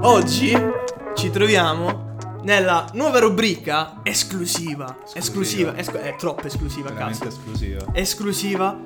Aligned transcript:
Oggi 0.00 0.52
ci 1.16 1.30
troviamo 1.30 2.16
nella 2.42 2.86
nuova 2.94 3.18
rubrica 3.18 3.98
esclusiva. 4.02 4.98
Esclusiva, 5.12 5.76
esclu- 5.76 6.00
è 6.00 6.14
troppo 6.16 6.46
esclusiva, 6.46 6.90
Veramente 6.90 7.24
cazzo. 7.24 7.36
esclusiva. 7.36 7.84
Esclusiva 7.92 8.78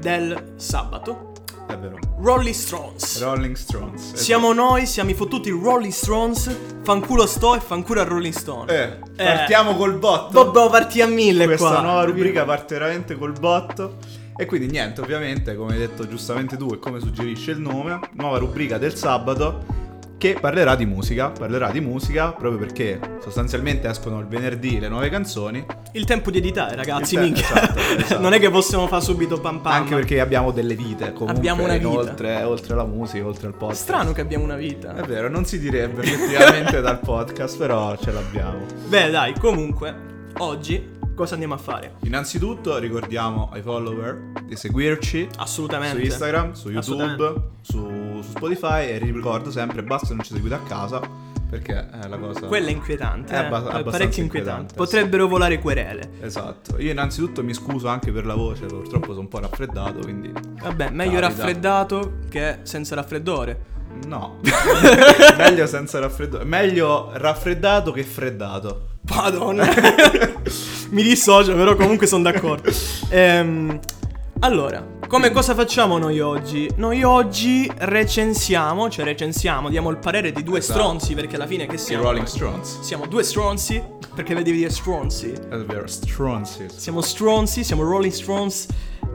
del 0.00 0.52
sabato. 0.56 1.32
È 1.66 1.76
vero. 1.76 1.98
Rolling 2.20 2.54
Stones. 2.54 3.20
Rolling 3.20 3.56
Stones. 3.56 4.02
esatto. 4.04 4.18
Siamo 4.18 4.52
noi, 4.52 4.86
siamo 4.86 5.10
i 5.10 5.14
fottuti 5.14 5.50
Rolling 5.50 5.92
Stones. 5.92 6.54
Fanculo 6.82 7.26
sto 7.26 7.56
e 7.56 7.60
fanculo 7.60 8.00
a 8.00 8.04
Rolling 8.04 8.32
Stone. 8.34 8.72
Eh, 8.72 8.98
partiamo 9.16 9.74
col 9.74 9.98
botto. 9.98 10.44
Dobbiamo 10.44 10.68
partire 10.70 11.04
a 11.04 11.08
mille 11.08 11.44
Questa 11.46 11.68
qua. 11.68 11.80
nuova 11.80 12.04
rubrica 12.04 12.44
parte 12.44 12.74
veramente 12.78 13.16
col 13.16 13.32
botto. 13.38 13.96
E 14.36 14.44
quindi 14.46 14.68
niente, 14.68 15.00
ovviamente, 15.00 15.56
come 15.56 15.72
hai 15.72 15.78
detto 15.78 16.06
giustamente 16.06 16.56
tu 16.56 16.68
e 16.72 16.78
come 16.78 17.00
suggerisce 17.00 17.50
il 17.52 17.58
nome, 17.58 17.98
nuova 18.12 18.38
rubrica 18.38 18.76
del 18.78 18.94
sabato 18.94 19.84
che 20.18 20.36
parlerà 20.40 20.74
di 20.76 20.86
musica. 20.86 21.30
Parlerà 21.30 21.70
di 21.70 21.80
musica 21.80 22.32
proprio 22.32 22.58
perché 22.58 22.98
sostanzialmente 23.22 23.88
escono 23.88 24.18
il 24.20 24.26
venerdì 24.26 24.78
le 24.80 24.88
nuove 24.88 25.08
canzoni. 25.08 25.64
Il 25.92 26.04
tempo 26.04 26.30
di 26.30 26.38
editare, 26.38 26.74
ragazzi, 26.76 27.14
Il 27.14 27.20
te- 27.20 27.26
minchia. 27.26 27.44
esatto, 27.44 27.78
esatto. 27.98 28.20
non 28.20 28.32
è 28.32 28.38
che 28.38 28.50
possiamo 28.50 28.86
fare 28.86 29.02
subito 29.02 29.40
pam 29.40 29.60
pam. 29.60 29.72
Anche 29.72 29.94
perché 29.94 30.20
abbiamo 30.20 30.50
delle 30.52 30.74
vite 30.74 31.12
comunque. 31.12 31.36
Abbiamo 31.36 31.64
una 31.64 31.76
vita. 31.76 31.88
Oltre, 31.88 32.42
oltre 32.42 32.72
alla 32.72 32.84
musica, 32.86 33.26
oltre 33.26 33.46
al 33.48 33.54
podcast. 33.54 33.82
Strano 33.82 34.12
che 34.12 34.20
abbiamo 34.20 34.44
una 34.44 34.56
vita. 34.56 34.94
È 34.94 35.02
vero, 35.02 35.28
non 35.28 35.44
si 35.44 35.58
direbbe 35.58 36.02
effettivamente 36.02 36.80
dal 36.82 37.00
podcast, 37.00 37.56
però 37.58 37.96
ce 37.96 38.12
l'abbiamo. 38.12 38.64
Beh, 38.88 39.10
dai, 39.10 39.34
comunque, 39.38 39.94
oggi 40.38 40.94
cosa 41.14 41.32
andiamo 41.32 41.54
a 41.54 41.58
fare? 41.58 41.94
Innanzitutto 42.02 42.76
ricordiamo 42.78 43.48
ai 43.52 43.62
follower 43.62 44.32
di 44.44 44.54
seguirci 44.54 45.28
Assolutamente. 45.38 45.96
su 45.98 46.04
Instagram, 46.04 46.52
su 46.52 46.70
YouTube, 46.70 47.34
su, 47.62 47.95
su 48.26 48.32
Spotify 48.32 48.88
e 48.88 48.98
ricordo 48.98 49.50
sempre 49.50 49.82
basta 49.82 50.14
non 50.14 50.24
ci 50.24 50.34
seguite 50.34 50.54
a 50.54 50.60
casa 50.60 51.34
perché 51.48 51.88
è 51.88 52.08
la 52.08 52.18
cosa... 52.18 52.46
Quella 52.46 52.68
è 52.68 52.72
inquietante. 52.72 53.32
È 53.32 53.36
eh. 53.36 53.44
abbas- 53.44 53.62
abbastanza 53.62 53.90
parecchio 53.90 54.22
inquietante. 54.22 54.60
inquietante, 54.62 54.74
Potrebbero 54.74 55.28
volare 55.28 55.58
querele. 55.60 56.10
Esatto, 56.20 56.78
io 56.78 56.90
innanzitutto 56.90 57.44
mi 57.44 57.54
scuso 57.54 57.86
anche 57.86 58.10
per 58.10 58.26
la 58.26 58.34
voce, 58.34 58.66
purtroppo 58.66 59.08
sono 59.08 59.20
un 59.20 59.28
po' 59.28 59.38
raffreddato, 59.38 60.00
quindi... 60.00 60.32
Vabbè, 60.60 60.90
meglio 60.90 61.20
Capita. 61.20 61.28
raffreddato 61.28 62.18
che 62.28 62.58
senza 62.62 62.96
raffreddore. 62.96 63.74
No, 64.06 64.40
meglio 65.38 65.66
senza 65.66 66.00
raffreddore, 66.00 66.44
meglio 66.44 67.10
raffreddato 67.14 67.92
che 67.92 68.02
freddato. 68.02 68.88
Madonna. 69.08 69.66
Mi 70.90 71.02
dissocio, 71.02 71.54
però 71.54 71.76
comunque 71.76 72.06
sono 72.06 72.24
d'accordo. 72.24 72.70
Ehm, 73.08 73.78
allora, 74.40 74.86
come 75.08 75.30
cosa 75.30 75.54
facciamo 75.54 75.98
noi 75.98 76.20
oggi? 76.20 76.70
Noi 76.76 77.02
oggi 77.02 77.70
recensiamo, 77.74 78.90
cioè 78.90 79.04
recensiamo, 79.04 79.68
diamo 79.70 79.90
il 79.90 79.96
parere 79.98 80.30
di 80.32 80.42
due 80.42 80.58
Esatto. 80.58 80.78
stronzi, 80.78 81.14
perché 81.14 81.36
alla 81.36 81.46
fine 81.46 81.66
che 81.66 81.76
I 81.76 81.78
siamo? 81.78 82.04
Rolling 82.04 82.26
Stones. 82.26 82.80
Siamo 82.80 83.06
due 83.06 83.22
stronzi, 83.22 83.82
perché 84.14 84.34
devi 84.34 84.52
dire 84.52 84.70
stronzi. 84.70 85.30
È 85.32 85.56
vero, 85.56 85.86
Stronzi. 85.86 86.66
Siamo 86.68 87.00
stronzi, 87.00 87.64
siamo 87.64 87.82
Rolling 87.82 88.12
Stones 88.12 88.66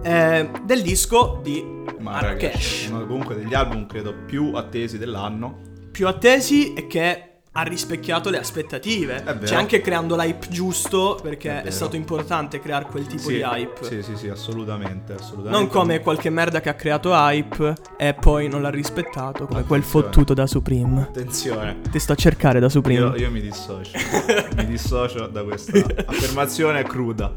eh, 0.04 0.50
del 0.64 0.82
disco 0.82 1.40
di 1.44 1.64
Marrakesh. 2.00 2.88
Uno 2.90 3.06
comunque 3.06 3.36
degli 3.36 3.54
album 3.54 3.86
credo 3.86 4.14
più 4.26 4.52
attesi 4.56 4.98
dell'anno. 4.98 5.60
Più 5.92 6.08
attesi 6.08 6.74
e 6.74 6.88
che 6.88 7.31
ha 7.54 7.64
rispecchiato 7.64 8.30
le 8.30 8.38
aspettative. 8.40 9.24
Cioè 9.44 9.58
anche 9.58 9.82
creando 9.82 10.16
l'hype 10.16 10.48
giusto, 10.50 11.20
perché 11.22 11.62
È 11.62 11.66
è, 11.66 11.70
stato 11.70 11.98
importante 11.98 12.62
creare 12.62 12.86
quel 12.86 13.06
tipo 13.08 13.24
sì, 13.24 13.36
di 13.36 13.42
hype. 13.42 13.84
Sì, 13.84 14.02
sì, 14.02 14.16
sì, 14.16 14.30
assolutamente, 14.30 15.14
assolutamente. 15.14 15.58
Non 15.58 15.68
come 15.68 16.00
qualche 16.00 16.30
merda 16.30 16.62
che 16.62 16.70
ha 16.70 16.76
creato 16.76 17.12
hype 17.12 17.74
e 17.98 18.14
poi 18.14 18.48
non 18.48 18.62
l'ha 18.62 18.70
rispettato, 18.70 19.48
come 19.48 19.64
quel 19.64 19.80
Attenzione. 19.82 20.06
fottuto 20.06 20.34
da 20.34 20.48
Supreme. 20.48 21.02
Attenzione. 21.02 21.82
Ti 21.90 22.00
sto 22.00 22.14
a 22.14 22.16
cercare 22.16 22.60
da 22.62 22.70
Supreme. 22.70 23.00
Io, 23.00 23.16
io 23.18 23.32
mi 23.32 23.42
dissocio. 23.42 23.98
mi 24.56 24.66
dissocio 24.66 25.28
da 25.28 25.44
questa 25.44 25.78
affermazione 26.06 26.84
cruda. 26.84 27.34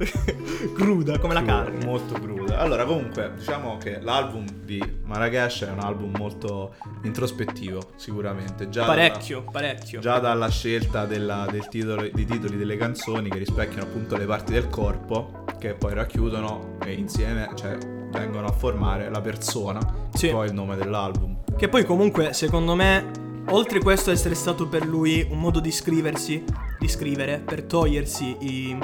Cruda, 0.77 1.19
come 1.19 1.35
la 1.35 1.41
Cruda, 1.43 1.53
carne. 1.65 1.85
Molto 1.85 2.15
cruda. 2.15 2.59
Allora, 2.59 2.85
comunque, 2.85 3.33
diciamo 3.37 3.79
che 3.79 3.99
l'album 4.01 4.45
di 4.63 4.81
Marrakesh 5.03 5.65
è 5.65 5.71
un 5.71 5.81
album 5.81 6.13
molto 6.17 6.77
introspettivo, 7.03 7.81
sicuramente. 7.97 8.69
Già 8.69 8.85
Parecchio, 8.85 9.43
parecchio. 9.51 10.03
Già 10.05 10.19
dalla 10.19 10.51
scelta 10.51 11.07
della- 11.07 11.47
del 11.51 11.67
titolo, 11.69 12.03
dei 12.13 12.27
titoli 12.27 12.59
delle 12.59 12.77
canzoni 12.77 13.31
che 13.31 13.39
rispecchiano 13.39 13.85
appunto 13.85 14.19
le 14.19 14.27
parti 14.27 14.53
del 14.53 14.69
corpo 14.69 15.47
che 15.59 15.73
poi 15.73 15.95
racchiudono 15.95 16.77
e 16.85 16.93
insieme, 16.93 17.49
cioè, 17.55 17.79
vengono 18.13 18.47
a 18.49 18.53
formare 18.53 19.09
la 19.09 19.23
persona, 19.23 19.81
Sì. 20.13 20.27
che 20.27 20.33
poi 20.35 20.49
il 20.49 20.53
nome 20.53 20.77
dell'album. 20.77 21.39
Che 21.57 21.69
poi 21.71 21.87
comunque, 21.87 22.35
secondo 22.35 22.75
me, 22.75 23.03
oltre 23.49 23.81
questo 23.81 24.11
essere 24.11 24.35
stato 24.35 24.69
per 24.69 24.85
lui 24.87 25.27
un 25.31 25.39
modo 25.41 25.59
di 25.59 25.71
scriversi, 25.73 26.45
di 26.79 26.87
scrivere, 26.87 27.39
per 27.43 27.63
togliersi 27.63 28.37
i, 28.41 28.79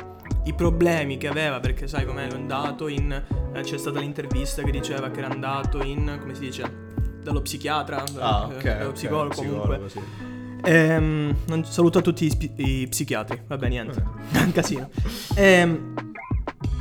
i 0.44 0.54
problemi 0.54 1.19
che 1.19 1.28
aveva, 1.28 1.60
perché 1.60 1.86
sai 1.86 2.06
com'è 2.06 2.28
è 2.28 2.32
andato 2.32 2.88
in... 2.88 3.12
eh, 3.53 3.60
c'è 3.60 3.76
stata 3.76 3.98
l'intervista 4.00 4.62
che 4.62 4.70
diceva 4.70 5.10
che 5.10 5.19
era 5.19 5.28
andato 5.28 5.82
in... 5.84 6.16
come 6.19 6.32
si 6.34 6.41
dice? 6.41 6.88
Dallo 7.22 7.42
psichiatra, 7.42 8.03
Ah, 8.20 8.48
eh, 8.50 8.54
ok. 8.56 8.62
dallo 8.62 8.86
ok, 8.88 8.92
psicologo 8.94 9.34
comunque. 9.34 9.80
sì. 9.91 10.00
Ehm, 10.65 11.34
non- 11.47 11.65
saluto 11.65 11.98
a 11.98 12.03
tutti 12.03 12.25
i, 12.26 12.31
spi- 12.31 12.53
i 12.56 12.87
psichiatri, 12.88 13.43
vabbè 13.47 13.69
niente, 13.69 14.03
un 14.44 14.53
casino. 14.53 14.88
Ehm, 15.34 15.94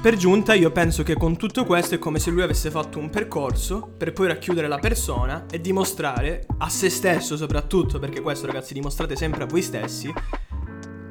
per 0.02 0.16
giunta 0.16 0.54
io 0.54 0.72
penso 0.72 1.04
che 1.04 1.16
con 1.16 1.36
tutto 1.36 1.66
questo 1.66 1.96
è 1.96 2.00
come 2.00 2.20
se 2.20 2.30
lui 2.32 2.42
avesse 2.42 2.72
fatto 2.72 3.00
un 3.00 3.10
percorso 3.10 3.92
per 3.98 4.14
poi 4.14 4.28
racchiudere 4.28 4.68
la 4.70 4.78
persona 4.80 5.46
e 5.52 5.60
dimostrare 5.60 6.46
a 6.60 6.70
se 6.70 6.90
stesso 6.90 7.36
soprattutto, 7.36 8.00
perché 8.00 8.22
questo 8.22 8.46
ragazzi 8.46 8.74
dimostrate 8.74 9.18
sempre 9.18 9.44
a 9.44 9.46
voi 9.46 9.62
stessi, 9.62 10.14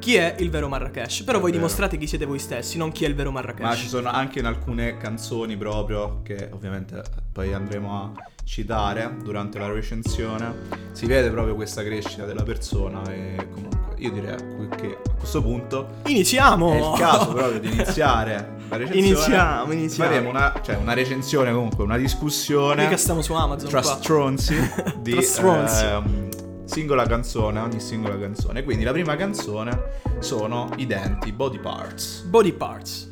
chi 0.09 0.15
è 0.17 0.37
il 0.39 0.49
vero 0.49 0.69
Marrakesh. 0.69 1.21
Però 1.25 1.37
È 1.37 1.41
voi 1.43 1.51
vero. 1.51 1.63
dimostrate 1.63 1.99
chi 1.99 2.07
siete 2.07 2.25
voi 2.25 2.39
stessi, 2.39 2.79
non 2.79 2.93
chi 2.93 3.05
è 3.05 3.09
il 3.09 3.15
vero 3.15 3.31
Marrakesh. 3.31 3.61
Ma 3.67 3.75
ci 3.77 3.87
sono 3.89 4.09
anche 4.09 4.39
in 4.39 4.47
alcune 4.47 4.97
canzoni 4.97 5.55
proprio 5.59 6.23
che 6.23 6.49
ovviamente 6.51 7.03
poi 7.31 7.53
andremo 7.53 7.95
a 7.95 8.13
citare 8.43 9.17
durante 9.23 9.59
la 9.59 9.71
recensione. 9.71 10.55
Si 10.93 11.05
vede 11.05 11.29
proprio 11.29 11.55
questa 11.55 11.83
crescita 11.85 12.25
della 12.25 12.43
persona 12.43 13.03
e 13.13 13.49
comunque 13.53 13.97
io 13.99 14.11
direi 14.11 14.37
che 14.81 14.97
a 15.07 15.13
questo 15.19 15.43
punto 15.43 15.97
Iniziamo! 16.07 16.73
È 16.73 16.77
il 16.79 16.99
caso 16.99 17.33
proprio 17.35 17.61
di 17.61 17.71
iniziare 17.71 18.57
la 18.71 18.77
recensione. 18.79 19.07
Iniziamo, 19.09 19.73
iniziamo. 19.73 20.11
Faremo 20.11 20.31
una, 20.31 20.59
cioè 20.65 20.77
una 20.77 20.95
recensione 20.95 21.53
comunque, 21.53 21.85
una 21.85 21.99
discussione 21.99 22.85
Mica 22.85 22.97
stiamo 22.97 23.21
su 23.21 23.35
Amazon 23.35 23.69
tra 23.69 23.83
qua. 23.83 23.97
stronzi 23.97 24.55
di 25.03 25.13
Tra 25.13 25.21
stronzi. 25.23 25.85
ehm, 25.85 26.28
singola 26.69 27.07
canzone, 27.07 27.61
ogni 27.61 27.81
singola 27.81 28.19
canzone. 28.19 28.63
Quindi 28.63 28.85
la 28.85 28.93
prima 28.93 29.17
canzone 29.17 30.01
sono 30.19 30.69
i 30.77 30.87
denti, 30.87 31.33
body 31.33 31.59
parts. 31.59 32.21
Body 32.23 32.53
Parts. 32.53 33.11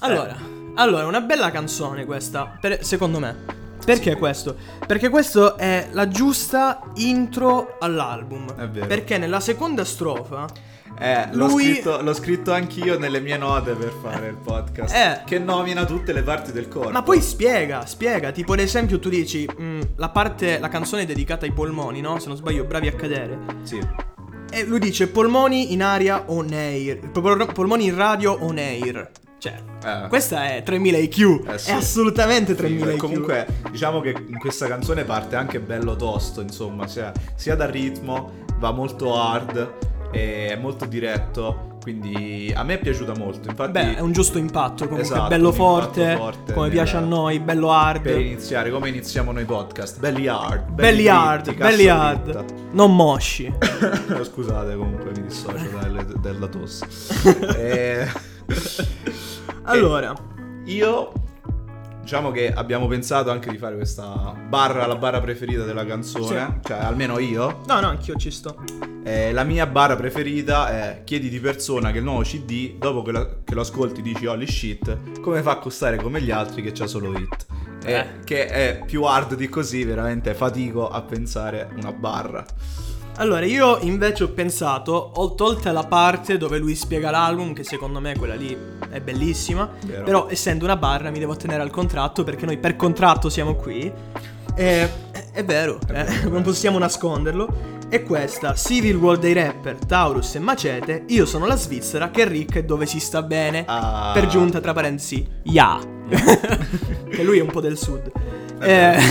Allora, 0.00 0.36
allora, 0.74 1.06
una 1.06 1.20
bella 1.20 1.50
canzone 1.52 2.04
questa, 2.04 2.58
per- 2.60 2.84
secondo 2.84 3.20
me. 3.20 3.60
Perché 3.84 4.16
questo? 4.16 4.56
Perché 4.84 5.08
questo 5.08 5.56
è 5.56 5.88
la 5.92 6.08
giusta 6.08 6.82
intro 6.94 7.76
all'album. 7.78 8.52
È 8.54 8.68
vero. 8.68 8.86
Perché 8.86 9.16
nella 9.16 9.40
seconda 9.40 9.84
strofa 9.84 10.46
Eh, 10.98 11.28
l'ho, 11.32 11.46
Lui- 11.48 11.64
scritto, 11.72 12.00
l'ho 12.02 12.14
scritto 12.14 12.52
anch'io 12.52 12.98
nelle 12.98 13.18
mie 13.20 13.36
note 13.36 13.72
per 13.72 13.92
fare 14.02 14.28
il 14.28 14.36
podcast. 14.36 14.94
Eh. 14.94 15.20
Che 15.24 15.38
nomina 15.38 15.84
tutte 15.84 16.12
le 16.12 16.22
parti 16.22 16.52
del 16.52 16.68
corpo. 16.68 16.90
Ma 16.90 17.02
poi 17.02 17.20
spiega, 17.20 17.84
spiega, 17.86 18.30
tipo 18.30 18.52
ad 18.52 18.60
esempio 18.60 18.98
tu 19.00 19.08
dici 19.08 19.48
mm, 19.60 19.80
la 19.96 20.10
parte, 20.10 20.58
la 20.60 20.68
canzone 20.68 21.02
è 21.02 21.06
dedicata 21.06 21.44
ai 21.44 21.52
polmoni, 21.52 22.00
no? 22.00 22.18
Se 22.20 22.28
non 22.28 22.36
sbaglio, 22.36 22.64
bravi 22.64 22.86
a 22.88 22.92
cadere. 22.94 23.38
Sì. 23.62 23.80
E 24.50 24.64
lui 24.64 24.78
dice 24.78 25.08
polmoni 25.08 25.72
in 25.72 25.82
aria 25.82 26.24
on 26.26 26.52
air, 26.52 26.98
Pol- 27.10 27.52
polmoni 27.52 27.86
in 27.86 27.96
radio 27.96 28.36
on 28.40 28.58
air. 28.58 29.10
Cioè, 29.38 29.54
Eh. 29.84 30.06
questa 30.08 30.52
è 30.54 30.62
3000 30.62 30.98
IQ, 30.98 31.42
Eh, 31.48 31.58
sì. 31.58 31.70
è 31.70 31.72
assolutamente 31.72 32.52
Sì, 32.52 32.58
3000 32.58 32.84
beh, 32.86 32.92
IQ. 32.92 32.98
comunque 33.00 33.46
diciamo 33.72 34.00
che 34.00 34.10
in 34.28 34.38
questa 34.38 34.68
canzone 34.68 35.02
parte 35.04 35.34
anche 35.34 35.58
bello 35.58 35.96
tosto, 35.96 36.42
insomma, 36.42 36.86
sia, 36.86 37.12
sia 37.34 37.56
dal 37.56 37.70
ritmo, 37.70 38.30
va 38.58 38.70
molto 38.70 39.20
hard, 39.20 39.72
è 40.12 40.56
molto 40.60 40.84
diretto, 40.86 41.76
quindi 41.82 42.52
a 42.54 42.62
me 42.62 42.74
è 42.74 42.78
piaciuta 42.78 43.12
molto, 43.16 43.48
infatti 43.48 43.72
Beh, 43.72 43.96
è 43.96 44.00
un 44.00 44.12
giusto 44.12 44.38
impatto 44.38 44.84
comunque, 44.86 45.02
Esatto, 45.02 45.28
bello 45.28 45.50
forte, 45.52 46.14
forte 46.16 46.52
come 46.52 46.66
nel- 46.66 46.74
piace 46.76 46.96
a 46.96 47.00
noi, 47.00 47.40
bello 47.40 47.72
hard. 47.72 48.02
per 48.02 48.20
iniziare, 48.20 48.70
come 48.70 48.88
iniziamo 48.88 49.32
noi 49.32 49.44
podcast, 49.44 49.98
belli 49.98 50.28
hard, 50.28 50.70
belli 50.70 51.08
hard, 51.08 51.42
dritti, 51.44 51.58
belli 51.60 51.88
hard. 51.88 52.22
dritta. 52.22 52.44
Non 52.72 52.94
mosci. 52.94 53.52
Scusate 54.22 54.76
comunque 54.76 55.10
mi 55.16 55.22
dissocio 55.22 55.68
dalle- 55.80 56.06
dalla 56.20 56.46
tosse. 56.46 56.86
Eh, 57.56 58.06
Allora, 59.64 60.12
Io 60.66 61.12
diciamo 62.02 62.30
che 62.30 62.52
abbiamo 62.52 62.86
pensato 62.88 63.30
anche 63.30 63.50
di 63.50 63.56
fare 63.58 63.76
questa 63.76 64.34
barra, 64.48 64.86
la 64.86 64.96
barra 64.96 65.20
preferita 65.20 65.64
della 65.64 65.86
canzone, 65.86 66.60
cioè 66.64 66.76
almeno 66.78 67.18
io. 67.18 67.62
no, 67.66 67.80
no, 67.80 67.86
anch'io 67.88 68.16
ci 68.16 68.30
sto. 68.30 68.62
Eh, 69.04 69.32
la 69.32 69.42
mia 69.42 69.66
barra 69.66 69.96
preferita 69.96 70.68
è 70.70 71.00
chiedi 71.04 71.28
di 71.28 71.40
persona 71.40 71.90
che 71.90 71.98
il 71.98 72.04
nuovo 72.04 72.20
CD, 72.22 72.76
dopo 72.78 73.02
che, 73.02 73.12
la- 73.12 73.28
che 73.44 73.54
lo 73.54 73.62
ascolti 73.62 74.00
dici 74.02 74.26
holy 74.26 74.46
shit, 74.46 75.20
come 75.20 75.42
fa 75.42 75.52
a 75.52 75.58
costare 75.58 75.96
come 75.96 76.20
gli 76.22 76.30
altri 76.30 76.62
che 76.62 76.72
c'ha 76.72 76.86
solo 76.86 77.12
hit. 77.16 77.46
Eh. 77.84 78.06
Che 78.24 78.46
è 78.46 78.82
più 78.86 79.02
hard 79.02 79.34
di 79.34 79.48
così, 79.48 79.82
veramente 79.82 80.34
fatico 80.34 80.88
a 80.88 81.02
pensare 81.02 81.68
una 81.76 81.92
barra. 81.92 82.44
Allora, 83.16 83.44
io 83.44 83.78
invece 83.80 84.24
ho 84.24 84.28
pensato, 84.30 85.12
ho 85.14 85.34
tolta 85.34 85.70
la 85.70 85.84
parte 85.84 86.38
dove 86.38 86.58
lui 86.58 86.74
spiega 86.74 87.10
l'album, 87.10 87.52
che 87.52 87.62
secondo 87.62 88.00
me 88.00 88.16
quella 88.16 88.34
lì 88.34 88.56
è 88.90 89.00
bellissima, 89.00 89.68
Vero. 89.84 90.02
però 90.02 90.26
essendo 90.28 90.64
una 90.64 90.76
barra 90.76 91.10
mi 91.10 91.18
devo 91.18 91.36
tenere 91.36 91.62
al 91.62 91.70
contratto 91.70 92.24
perché 92.24 92.46
noi 92.46 92.56
per 92.58 92.74
contratto 92.74 93.28
siamo 93.28 93.54
qui. 93.54 93.92
E, 94.54 94.90
è 95.32 95.44
vero, 95.44 95.78
eh, 95.88 96.24
non 96.28 96.42
possiamo 96.42 96.78
nasconderlo. 96.78 97.80
E 97.88 98.02
questa, 98.02 98.54
Civil 98.54 98.96
War 98.96 99.18
dei 99.18 99.34
rapper, 99.34 99.76
Taurus 99.84 100.34
e 100.34 100.38
Macete, 100.38 101.04
io 101.08 101.26
sono 101.26 101.44
la 101.44 101.56
Svizzera, 101.56 102.10
che 102.10 102.46
è 102.50 102.64
dove 102.64 102.86
si 102.86 102.98
sta 102.98 103.22
bene. 103.22 103.64
Ah. 103.66 104.12
Per 104.14 104.26
giunta, 104.28 104.60
tra 104.60 104.72
parentesi, 104.72 105.26
ya. 105.42 105.78
che 107.10 107.22
lui 107.22 107.38
è 107.38 107.42
un 107.42 107.50
po' 107.50 107.60
del 107.60 107.76
sud. 107.76 108.10
È 108.58 108.66
vero, 108.66 108.98
Eh, 108.98 109.02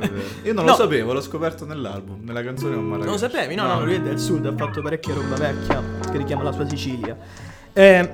è 0.00 0.08
vero. 0.08 0.09
Io 0.44 0.52
non 0.54 0.64
No. 0.64 0.70
lo 0.72 0.76
sapevo, 0.76 1.12
l'ho 1.12 1.20
scoperto 1.20 1.64
nell'album, 1.66 2.24
nella 2.24 2.42
canzone 2.42 2.74
con 2.74 2.84
Marrakesh. 2.84 3.04
Non 3.04 3.14
lo 3.14 3.18
sapevi? 3.20 3.54
No, 3.54 3.66
no, 3.66 3.84
lui 3.84 3.94
è 3.94 4.00
del 4.00 4.18
sud, 4.18 4.46
ha 4.46 4.54
fatto 4.56 4.80
parecchia 4.82 5.14
roba 5.14 5.36
vecchia 5.36 5.82
che 6.10 6.16
richiama 6.18 6.42
la 6.42 6.52
sua 6.52 6.68
Sicilia. 6.68 7.16
Eh, 7.72 8.10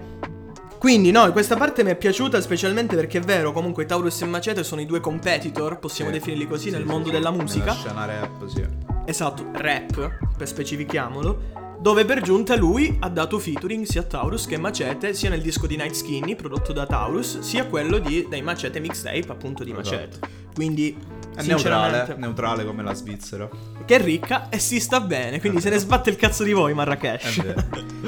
quindi, 0.78 1.10
no, 1.10 1.30
questa 1.32 1.56
parte 1.56 1.82
mi 1.84 1.90
è 1.90 1.96
piaciuta 1.96 2.40
specialmente 2.40 2.94
perché 2.96 3.18
è 3.18 3.20
vero, 3.22 3.52
comunque 3.52 3.86
Taurus 3.86 4.20
e 4.22 4.26
Macete 4.26 4.62
sono 4.64 4.80
i 4.80 4.86
due 4.86 5.00
competitor, 5.00 5.78
possiamo 5.78 6.10
Sì. 6.10 6.18
definirli 6.18 6.46
così, 6.46 6.64
Sì, 6.64 6.70
nel 6.70 6.82
sì, 6.82 6.88
mondo 6.88 7.10
della 7.10 7.30
musica. 7.30 7.64
Nella 7.72 7.74
scena 7.76 8.04
rap, 8.04 8.46
sì. 8.46 8.64
Esatto, 9.06 9.46
rap, 9.52 10.18
per 10.36 10.46
specifichiamolo. 10.48 11.64
Dove 11.78 12.04
per 12.06 12.22
giunta 12.22 12.56
lui 12.56 12.96
ha 13.00 13.08
dato 13.10 13.38
featuring 13.38 13.84
sia 13.84 14.00
a 14.00 14.04
Taurus 14.04 14.46
che 14.46 14.54
a 14.54 14.58
Macete, 14.58 15.12
sia 15.12 15.28
nel 15.28 15.42
disco 15.42 15.66
di 15.66 15.76
Night 15.76 15.92
Skinny 15.94 16.34
prodotto 16.34 16.72
da 16.72 16.86
Taurus, 16.86 17.40
sia 17.40 17.66
quello 17.66 17.98
di, 17.98 18.26
dei 18.30 18.40
Macete 18.42 18.80
mixtape, 18.80 19.26
appunto 19.28 19.62
di 19.62 19.72
Esatto. 19.72 19.90
Macete. 19.96 20.18
Quindi, 20.54 20.96
È 21.36 21.42
neutrale, 21.42 22.14
neutrale 22.16 22.64
come 22.64 22.82
la 22.82 22.94
Svizzera. 22.94 23.48
che 23.84 23.96
è 23.96 24.00
ricca 24.02 24.48
e 24.48 24.58
si 24.58 24.80
sta 24.80 25.00
bene, 25.00 25.38
quindi 25.38 25.60
se 25.60 25.70
ne 25.70 25.78
sbatte 25.78 26.10
il 26.10 26.16
cazzo 26.16 26.42
di 26.42 26.52
voi 26.52 26.74
Marrakesh. 26.74 27.42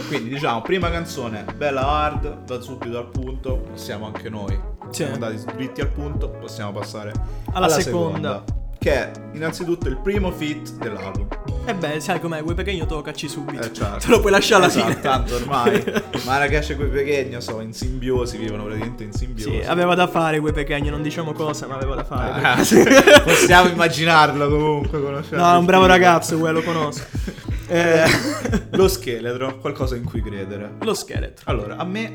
Quindi 0.09 0.31
diciamo, 0.31 0.63
prima 0.63 0.91
canzone, 0.91 1.45
bella 1.57 1.87
hard, 1.87 2.45
va 2.47 2.61
subito 2.61 2.99
al 2.99 3.11
punto, 3.11 3.59
possiamo 3.59 4.07
anche 4.07 4.29
noi. 4.29 4.59
Siamo 4.91 5.15
andati 5.15 5.43
dritti 5.55 5.83
al 5.83 5.91
punto, 5.91 6.31
possiamo 6.31 6.73
passare 6.73 7.13
Alla 7.53 7.69
seconda. 7.69 8.43
Che 8.79 8.93
è 8.93 9.11
innanzitutto 9.33 9.89
il 9.89 9.99
primo 9.99 10.31
feat 10.31 10.77
dell'album. 10.79 11.27
E 11.69 11.75
beh, 11.75 12.00
sai 12.00 12.19
com'è, 12.19 12.43
quei 12.43 12.55
pequeño 12.55 12.87
toccaci 12.87 13.29
subito. 13.29 13.62
Eh, 13.62 13.73
certo. 13.75 13.99
Te 13.99 14.09
lo 14.09 14.20
puoi 14.20 14.32
lasciare 14.32 14.65
alla 14.65 14.73
Esatto, 14.73 14.87
fine. 14.88 15.00
Tanto 15.00 15.35
ormai 15.35 15.85
Marrakesh 16.25 16.70
e 16.70 16.76
quei 16.76 16.88
pequeños 16.88 17.44
sono 17.44 17.61
in 17.61 17.75
simbiosi, 17.75 18.38
vivono 18.38 18.65
praticamente 18.65 19.05
in 19.05 19.12
simbiosi. 19.12 19.50
Sì, 19.61 19.67
aveva 19.67 19.94
da 19.94 20.06
fare 20.06 20.41
quei 20.41 20.55
pequeño, 20.55 20.91
non 20.91 21.03
diciamo 21.03 21.32
cosa, 21.32 21.67
ma 21.67 21.75
aveva 21.75 21.94
da 21.94 22.05
fare. 22.05 22.43
Ah. 22.43 22.56
Possiamo 23.23 23.69
immaginarlo 23.69 24.49
comunque, 24.49 24.99
conoscere. 25.03 25.37
no, 25.37 25.53
è 25.55 25.59
un 25.59 25.67
bravo 25.67 25.85
ragazzo, 25.85 26.38
quello 26.38 26.61
lo 26.61 26.65
conosco. 26.65 27.05
Eh, 27.70 28.03
Lo 28.70 28.88
scheletro, 28.88 29.59
qualcosa 29.59 29.94
in 29.94 30.03
cui 30.05 30.23
credere. 30.23 30.76
lo 30.81 30.94
scheletro. 30.94 31.44
Allora, 31.50 31.76
a 31.76 31.85
me 31.85 32.11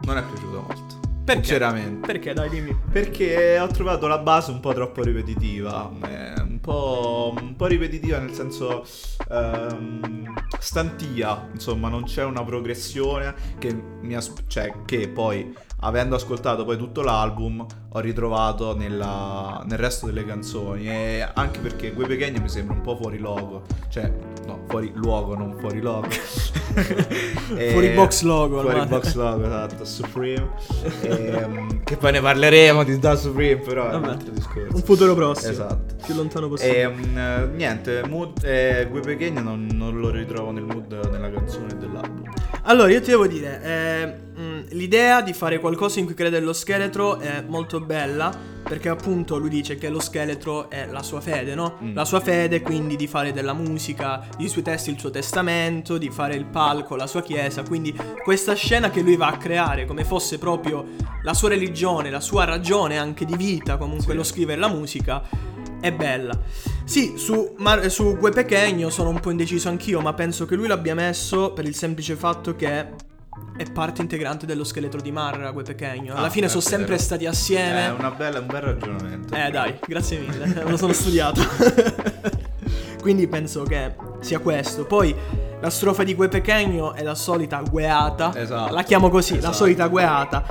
non 0.00 0.16
è 0.16 0.22
piaciuto 0.24 0.64
molto. 0.66 0.98
Perché? 1.24 1.42
Sinceramente. 1.44 2.06
Perché, 2.08 2.32
dai, 2.34 2.48
dimmi. 2.48 2.76
Perché 2.90 3.56
ho 3.60 3.68
trovato 3.68 4.08
la 4.08 4.18
base 4.18 4.50
un 4.50 4.58
po' 4.58 4.72
troppo 4.74 5.04
ripetitiva, 5.04 5.88
eh, 6.08 6.39
un 6.60 6.62
po', 6.62 7.34
un 7.40 7.56
po' 7.56 7.66
ripetitiva 7.66 8.18
nel 8.18 8.34
senso 8.34 8.84
ehm, 9.30 10.39
stantia, 10.58 11.48
insomma 11.52 11.88
non 11.88 12.04
c'è 12.04 12.24
una 12.24 12.42
progressione 12.44 13.34
che, 13.58 13.74
mi 14.00 14.14
as- 14.14 14.32
cioè, 14.48 14.72
che 14.84 15.08
poi 15.08 15.54
avendo 15.82 16.14
ascoltato 16.14 16.64
poi 16.66 16.76
tutto 16.76 17.00
l'album 17.02 17.64
ho 17.92 17.98
ritrovato 18.00 18.76
nella- 18.76 19.62
nel 19.66 19.78
resto 19.78 20.06
delle 20.06 20.24
canzoni 20.26 20.86
e 20.88 21.26
anche 21.32 21.58
perché 21.60 21.92
Gue 21.92 22.06
Pequeño 22.06 22.40
mi 22.40 22.48
sembra 22.48 22.74
un 22.74 22.82
po' 22.82 22.96
fuori 22.96 23.18
logo, 23.18 23.62
cioè 23.88 24.12
no, 24.46 24.64
fuori 24.68 24.92
luogo, 24.94 25.34
non 25.36 25.56
fuori 25.58 25.80
logo. 25.80 26.08
E- 27.56 27.70
Fuori 27.72 27.88
box 27.90 28.22
logo, 28.22 28.60
Fuori 28.60 28.78
ormai. 28.78 28.88
box 28.88 29.14
logo, 29.14 29.44
esatto, 29.44 29.84
Supreme. 29.84 30.50
Ehm, 31.02 31.82
che 31.84 31.96
poi 31.96 32.12
ne 32.12 32.20
parleremo 32.20 32.84
di 32.84 32.96
Da 33.00 33.16
Supreme, 33.16 33.56
però 33.60 33.90
è 33.90 33.94
un 33.96 34.00
Vabbè, 34.02 34.12
altro 34.12 34.30
discorso. 34.32 34.76
Un 34.76 34.82
futuro 34.82 35.14
prossimo. 35.14 35.50
Esatto. 35.50 35.94
Più 36.04 36.14
lontano 36.14 36.48
possibile. 36.48 36.82
Ehm, 36.82 37.18
eh, 37.18 37.46
niente, 37.56 38.02
mood, 38.06 38.44
eh, 38.44 38.86
Gue 38.88 39.00
Pequeño 39.00 39.42
non, 39.42 39.66
non 39.72 39.98
lo 39.98 40.10
ritrovo 40.10 40.39
nel 40.50 40.64
mood 40.64 41.08
nella 41.10 41.30
canzone 41.30 41.76
dell'album. 41.76 42.22
Allora, 42.62 42.90
io 42.90 43.00
ti 43.00 43.10
devo 43.10 43.26
dire, 43.26 43.62
eh, 43.62 44.40
mh, 44.40 44.64
l'idea 44.70 45.20
di 45.22 45.32
fare 45.32 45.58
qualcosa 45.58 45.98
in 45.98 46.06
cui 46.06 46.14
crede 46.14 46.40
lo 46.40 46.52
scheletro 46.52 47.18
è 47.18 47.42
molto 47.46 47.80
bella. 47.80 48.48
Perché 48.62 48.88
appunto 48.90 49.36
lui 49.38 49.48
dice 49.48 49.76
che 49.76 49.88
lo 49.88 49.98
scheletro 49.98 50.68
è 50.70 50.86
la 50.86 51.02
sua 51.02 51.20
fede, 51.20 51.56
no? 51.56 51.78
Mm. 51.82 51.94
La 51.94 52.04
sua 52.04 52.20
fede, 52.20 52.60
quindi 52.60 52.94
di 52.94 53.08
fare 53.08 53.32
della 53.32 53.54
musica, 53.54 54.24
i 54.36 54.48
suoi 54.48 54.62
testi, 54.62 54.90
il 54.90 54.98
suo 55.00 55.10
testamento, 55.10 55.98
di 55.98 56.08
fare 56.10 56.34
il 56.36 56.44
palco, 56.44 56.94
la 56.94 57.08
sua 57.08 57.22
chiesa. 57.22 57.62
Quindi 57.62 57.92
questa 58.22 58.54
scena 58.54 58.90
che 58.90 59.00
lui 59.00 59.16
va 59.16 59.28
a 59.28 59.36
creare 59.38 59.86
come 59.86 60.04
fosse 60.04 60.38
proprio 60.38 60.84
la 61.22 61.34
sua 61.34 61.48
religione, 61.48 62.10
la 62.10 62.20
sua 62.20 62.44
ragione 62.44 62.96
anche 62.96 63.24
di 63.24 63.34
vita, 63.34 63.76
comunque 63.76 64.10
Sì. 64.12 64.14
lo 64.16 64.22
scrivere 64.22 64.60
la 64.60 64.68
musica, 64.68 65.20
è 65.80 65.92
bella. 65.92 66.38
Sì, 66.84 67.14
su, 67.16 67.54
Mar- 67.58 67.88
su 67.90 68.16
Gue 68.18 68.30
Pequeño 68.30 68.88
sono 68.88 69.08
un 69.10 69.20
po' 69.20 69.30
indeciso 69.30 69.68
anch'io, 69.68 70.00
ma 70.00 70.12
penso 70.12 70.44
che 70.46 70.54
lui 70.56 70.66
l'abbia 70.66 70.94
messo 70.94 71.52
per 71.52 71.64
il 71.64 71.74
semplice 71.74 72.16
fatto 72.16 72.54
che 72.56 73.08
è 73.56 73.70
parte 73.72 74.00
integrante 74.02 74.44
dello 74.46 74.64
scheletro 74.64 75.00
di 75.00 75.12
Marra, 75.12 75.50
Gue 75.50 75.62
Pequeño. 75.62 76.14
Alla 76.14 76.26
Ah, 76.26 76.30
fine 76.30 76.46
è 76.46 76.48
sono 76.48 76.62
sempre 76.62 76.88
vero. 76.92 77.02
stati 77.02 77.24
È 77.24 77.28
assieme. 77.28 77.88
una 77.88 78.10
bella, 78.10 78.40
un 78.40 78.46
bel 78.46 78.60
ragionamento. 78.60 79.34
Eh 79.34 79.50
dai, 79.50 79.78
grazie 79.86 80.18
mille, 80.18 80.46
me 80.64 80.70
lo 80.70 80.76
sono 80.76 80.92
studiato. 80.92 81.40
Quindi 83.00 83.28
penso 83.28 83.62
che 83.62 83.94
sia 84.20 84.40
questo. 84.40 84.84
Poi 84.84 85.14
la 85.60 85.70
strofa 85.70 86.02
di 86.02 86.14
Gue 86.14 86.28
Pequeño 86.28 86.94
è 86.94 87.02
la 87.02 87.14
solita 87.14 87.62
gueata. 87.68 88.32
Esatto, 88.36 88.74
La 88.74 88.82
chiamo 88.82 89.08
così, 89.10 89.32
la 89.34 89.38
esatto. 89.38 89.54
solita 89.54 89.86
gueata. 89.86 90.44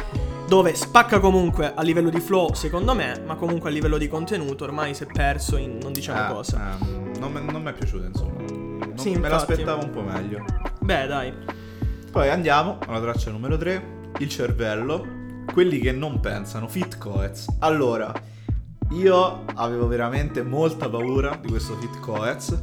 Dove 0.50 0.74
spacca 0.74 1.20
comunque 1.20 1.74
a 1.76 1.82
livello 1.84 2.10
di 2.10 2.20
flow, 2.20 2.54
secondo 2.56 2.96
me, 2.96 3.22
ma 3.24 3.36
comunque 3.36 3.70
a 3.70 3.72
livello 3.72 4.00
di 4.00 4.08
contenuto 4.08 4.64
ormai 4.64 4.96
si 4.96 5.04
è 5.04 5.06
perso 5.06 5.58
in 5.58 5.78
non 5.80 5.94
diciamo 5.94 6.28
Eh, 6.32 6.34
cosa. 6.34 6.76
ehm, 6.82 7.12
non, 7.20 7.32
mi- 7.32 7.52
non 7.52 7.62
mi 7.62 7.70
è 7.70 7.74
piaciuto, 7.74 8.06
insomma. 8.06 8.40
Non- 8.50 8.94
Sì, 8.96 9.10
me 9.12 9.16
infatti. 9.18 9.32
l'aspettavo 9.32 9.84
un 9.84 9.90
po' 9.92 10.02
meglio. 10.02 10.44
Beh, 10.82 11.06
dai. 11.06 11.34
Poi 12.12 12.30
andiamo 12.30 12.80
alla 12.88 13.00
traccia 13.00 13.30
numero 13.30 13.58
3, 13.58 14.12
il 14.18 14.28
cervello. 14.30 15.06
Quelli 15.54 15.78
che 15.80 15.92
non 15.92 16.20
pensano, 16.20 16.68
Fit 16.68 16.98
Coez. 16.98 17.46
Allora, 17.60 18.12
io 18.92 19.46
avevo 19.54 19.88
veramente 19.88 20.42
molta 20.42 20.90
paura 20.90 21.38
di 21.40 21.48
questo 21.50 21.76
Fit 21.78 22.00
Coez, 22.00 22.60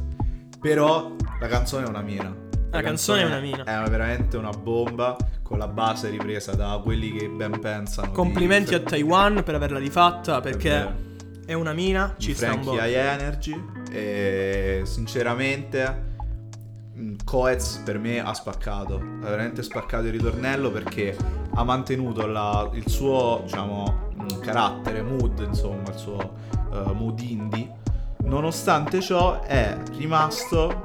però 0.59 1.15
la 1.39 1.47
canzone 1.47 1.85
è 1.85 1.87
una 1.87 2.01
mina. 2.01 2.35
La 2.69 2.81
canzone 2.81 3.21
è 3.21 3.25
una 3.25 3.39
mina. 3.39 3.63
È 3.63 3.89
veramente 3.89 4.37
una 4.37 4.49
bomba 4.51 5.15
con 5.41 5.57
la 5.57 5.67
base 5.67 6.09
ripresa 6.09 6.53
da 6.53 6.79
quelli 6.83 7.11
che 7.13 7.27
ben 7.29 7.59
pensano. 7.59 8.07
di- 8.09 8.13
Complimenti 8.13 8.73
a 8.75 8.79
Taiwan 8.81 9.41
per 9.43 9.55
averla 9.55 9.79
rifatta 9.79 10.41
perché 10.41 10.69
vero. 10.69 10.93
è, 11.45 11.53
una 11.53 11.73
mina, 11.73 12.13
di 12.17 12.23
ci 12.25 12.33
sta 12.33 12.47
un. 12.53 12.73
High 12.73 12.93
Energy 12.95 13.63
e 13.89 14.81
sinceramente 14.83 16.03
mh, 16.93 17.13
Coez 17.23 17.81
per 17.85 17.97
me 17.99 18.19
ha 18.19 18.33
spaccato 18.33 18.95
ha 18.95 19.25
veramente 19.25 19.63
spaccato 19.63 20.05
il 20.07 20.11
ritornello 20.11 20.69
perché 20.69 21.15
ha 21.55 21.63
mantenuto 21.63 22.27
la- 22.27 22.69
il 22.73 22.87
suo 22.89 23.39
diciamo 23.45 24.09
mh, 24.13 24.39
carattere 24.41 25.01
mood 25.01 25.39
insomma 25.47 25.89
il 25.89 25.95
suo 25.97 26.33
eh, 26.73 26.91
mood 26.93 27.19
indie 27.21 27.71
nonostante 28.23 28.99
ciò 28.99 29.41
è 29.43 29.77
rimasto 29.95 30.81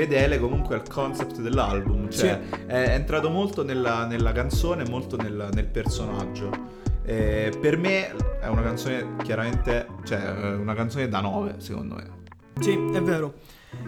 fedele 0.00 0.38
comunque 0.38 0.74
al 0.74 0.88
concept 0.88 1.40
dell'album 1.40 2.10
cioè 2.10 2.38
è 2.66 2.94
entrato 2.94 3.30
molto 3.30 3.62
nella, 3.62 4.06
nella 4.06 4.32
canzone 4.32 4.88
molto 4.88 5.16
nel, 5.16 5.48
nel 5.52 5.66
personaggio 5.66 6.78
eh, 7.10 7.50
per 7.60 7.76
me 7.76 8.14
è 8.40 8.46
una 8.46 8.62
canzone 8.62 9.16
chiaramente, 9.24 9.86
cioè 10.04 10.54
una 10.54 10.74
canzone 10.74 11.08
da 11.08 11.20
9 11.20 11.56
secondo 11.58 11.96
me. 11.96 12.18
Sì, 12.60 12.72
è 12.92 13.02
vero. 13.02 13.34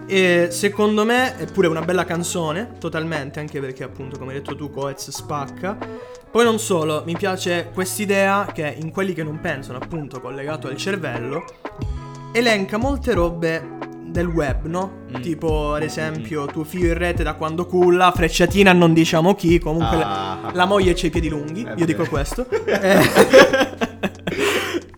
E 0.07 0.49
secondo 0.50 1.04
me 1.04 1.37
è 1.37 1.45
pure 1.50 1.69
una 1.69 1.83
bella 1.83 2.04
canzone, 2.04 2.73
totalmente, 2.78 3.38
anche 3.38 3.61
perché 3.61 3.85
appunto, 3.85 4.19
come 4.19 4.33
hai 4.33 4.38
detto 4.38 4.57
tu, 4.57 4.71
Coez 4.71 5.11
spacca. 5.11 5.76
Poi 6.31 6.45
non 6.45 6.59
solo, 6.59 7.02
mi 7.04 7.16
piace 7.16 7.71
quest'idea 7.73 8.50
che 8.52 8.75
in 8.81 8.90
quelli 8.90 9.12
che 9.12 9.23
non 9.23 9.38
pensano, 9.40 9.78
appunto, 9.78 10.21
collegato 10.21 10.66
al 10.66 10.76
cervello, 10.76 11.45
elenca 12.33 12.76
molte 12.76 13.12
robe 13.12 13.78
del 14.12 14.26
web, 14.26 14.66
no? 14.66 15.07
Mm. 15.16 15.21
Tipo, 15.21 15.75
ad 15.75 15.83
esempio, 15.83 16.47
tuo 16.47 16.62
figlio 16.64 16.88
in 16.92 16.99
rete 16.99 17.23
da 17.25 17.35
quando 17.35 17.66
culla, 17.66 18.12
frecciatina 18.14 18.73
non 18.73 18.92
diciamo 18.92 19.35
chi, 19.35 19.59
comunque 19.59 19.97
la- 19.97 20.38
Ah. 20.42 20.50
la 20.52 20.64
moglie 20.66 20.92
c'ha 20.95 21.07
i 21.07 21.11
piedi 21.11 21.28
lunghi, 21.28 21.64
È 21.64 21.73
io 21.76 21.85
dico 21.87 22.04
questo. 22.04 22.47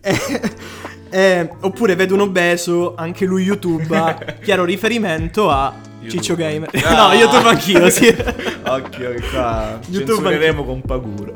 Eh, 0.05 0.11
eh, 0.11 0.41
eh, 1.09 1.49
oppure 1.61 1.95
vedo 1.95 2.13
un 2.13 2.19
obeso, 2.21 2.93
anche 2.95 3.25
lui 3.25 3.43
YouTube, 3.43 4.37
chiaro 4.43 4.63
riferimento 4.65 5.49
a 5.49 5.73
Ciccio 6.07 6.35
Gamer. 6.35 6.69
Ah. 6.83 7.07
no, 7.07 7.13
YouTube 7.13 7.47
anch'io, 7.49 7.89
sì. 7.89 8.07
Occhio 8.67 9.11
che 9.13 9.21
qua 9.31 9.79
YouTube 9.87 10.05
censureremo 10.13 10.63
con 10.63 10.81
paguro. 10.81 11.33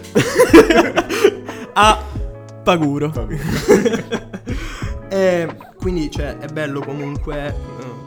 a 1.74 2.00
Paguro. 2.63 3.09
Paguro. 3.09 3.38
Eh, 5.09 5.48
quindi, 5.79 6.12
cioè, 6.12 6.38
è 6.38 6.48
bello 6.48 6.81
comunque 6.81 7.48
eh, 7.48 7.53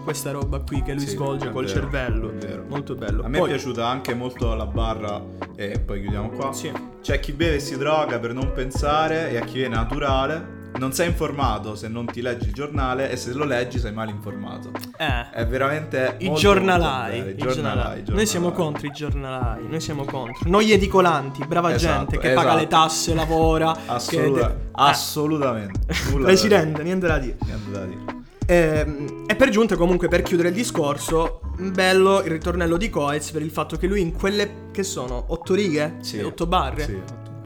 questa 0.05 0.31
roba 0.31 0.61
qui 0.61 0.83
che 0.83 0.93
lui 0.93 1.07
Sì, 1.07 1.11
svolge 1.15 1.49
è 1.49 1.51
col 1.51 1.65
vero, 1.65 1.81
cervello. 1.81 2.31
è 2.31 2.35
vero. 2.35 2.65
Molto 2.69 2.95
bello. 2.95 3.23
A 3.25 3.29
me 3.29 3.39
Poi- 3.39 3.49
è 3.51 3.53
piaciuta 3.55 3.87
anche 3.89 4.15
molto 4.15 4.55
la 4.55 4.67
barra, 4.67 5.23
e 5.57 5.79
poi 5.81 6.01
chiudiamo 6.01 6.31
qua. 6.31 6.53
Sì. 6.53 6.71
C'è 7.01 7.19
chi 7.21 7.33
beve 7.33 7.57
e 7.57 7.61
si 7.61 7.77
droga 7.77 8.19
per 8.19 8.33
non 8.35 8.53
pensare 8.53 9.31
e 9.31 9.37
a 9.39 9.41
chi 9.45 9.59
viene 9.59 9.75
naturale. 9.75 10.61
Non 10.79 10.93
sei 10.93 11.09
informato 11.09 11.75
se 11.77 11.87
non 11.89 12.07
ti 12.07 12.21
leggi 12.23 12.47
il 12.49 12.53
giornale 12.55 13.11
e 13.11 13.17
se 13.17 13.33
lo 13.33 13.45
leggi 13.45 13.79
sei 13.79 13.93
mal 13.93 14.09
informato. 14.09 14.71
Eh. 14.97 15.31
È 15.31 15.47
veramente 15.47 16.17
I 16.19 16.33
giornalai, 16.35 17.19
i 17.19 17.37
giornalai. 17.37 17.55
giornalai, 17.55 18.05
Noi 18.09 18.27
siamo 18.27 18.51
contro 18.53 18.87
i 18.87 18.91
giornalai, 18.91 19.67
noi 19.69 19.81
siamo 19.81 20.05
contro. 20.05 20.49
Noi 20.49 20.73
edicolanti, 20.73 21.45
brava 21.47 21.73
Esatto, 21.75 21.99
gente 21.99 22.19
che 22.19 22.31
esatto. 22.33 22.47
paga 22.47 22.59
le 22.61 22.67
tasse, 22.69 23.15
lavora. 23.15 23.77
Assoluta- 23.87 24.49
che- 24.49 24.57
assolutamente. 24.73 25.81
Eh, 25.87 25.95
Nulla 26.11 26.19
da 26.21 26.25
Presidente, 26.27 26.83
niente 26.83 27.07
da 27.07 27.19
dire. 27.19 27.37
Niente 27.45 27.71
da 27.71 27.85
dire. 27.85 28.01
Ehm, 28.47 29.25
E, 29.27 29.37
per 29.37 29.51
giunta, 29.51 29.77
comunque, 29.77 30.09
per 30.09 30.23
chiudere 30.23 30.49
il 30.49 30.55
discorso, 30.55 31.41
bello 31.59 32.21
il 32.23 32.31
ritornello 32.31 32.77
di 32.77 32.91
Coez 32.91 33.31
per 33.31 33.43
il 33.43 33.51
fatto 33.51 33.77
che 33.77 33.87
lui 33.87 34.01
in 34.01 34.13
quelle 34.13 34.69
che 34.73 34.83
sono 34.83 35.23
otto 35.29 35.55
righe, 35.55 35.97
Sì. 36.01 36.19
otto 36.21 36.47
barre, 36.47 36.85
Sì, 36.85 36.99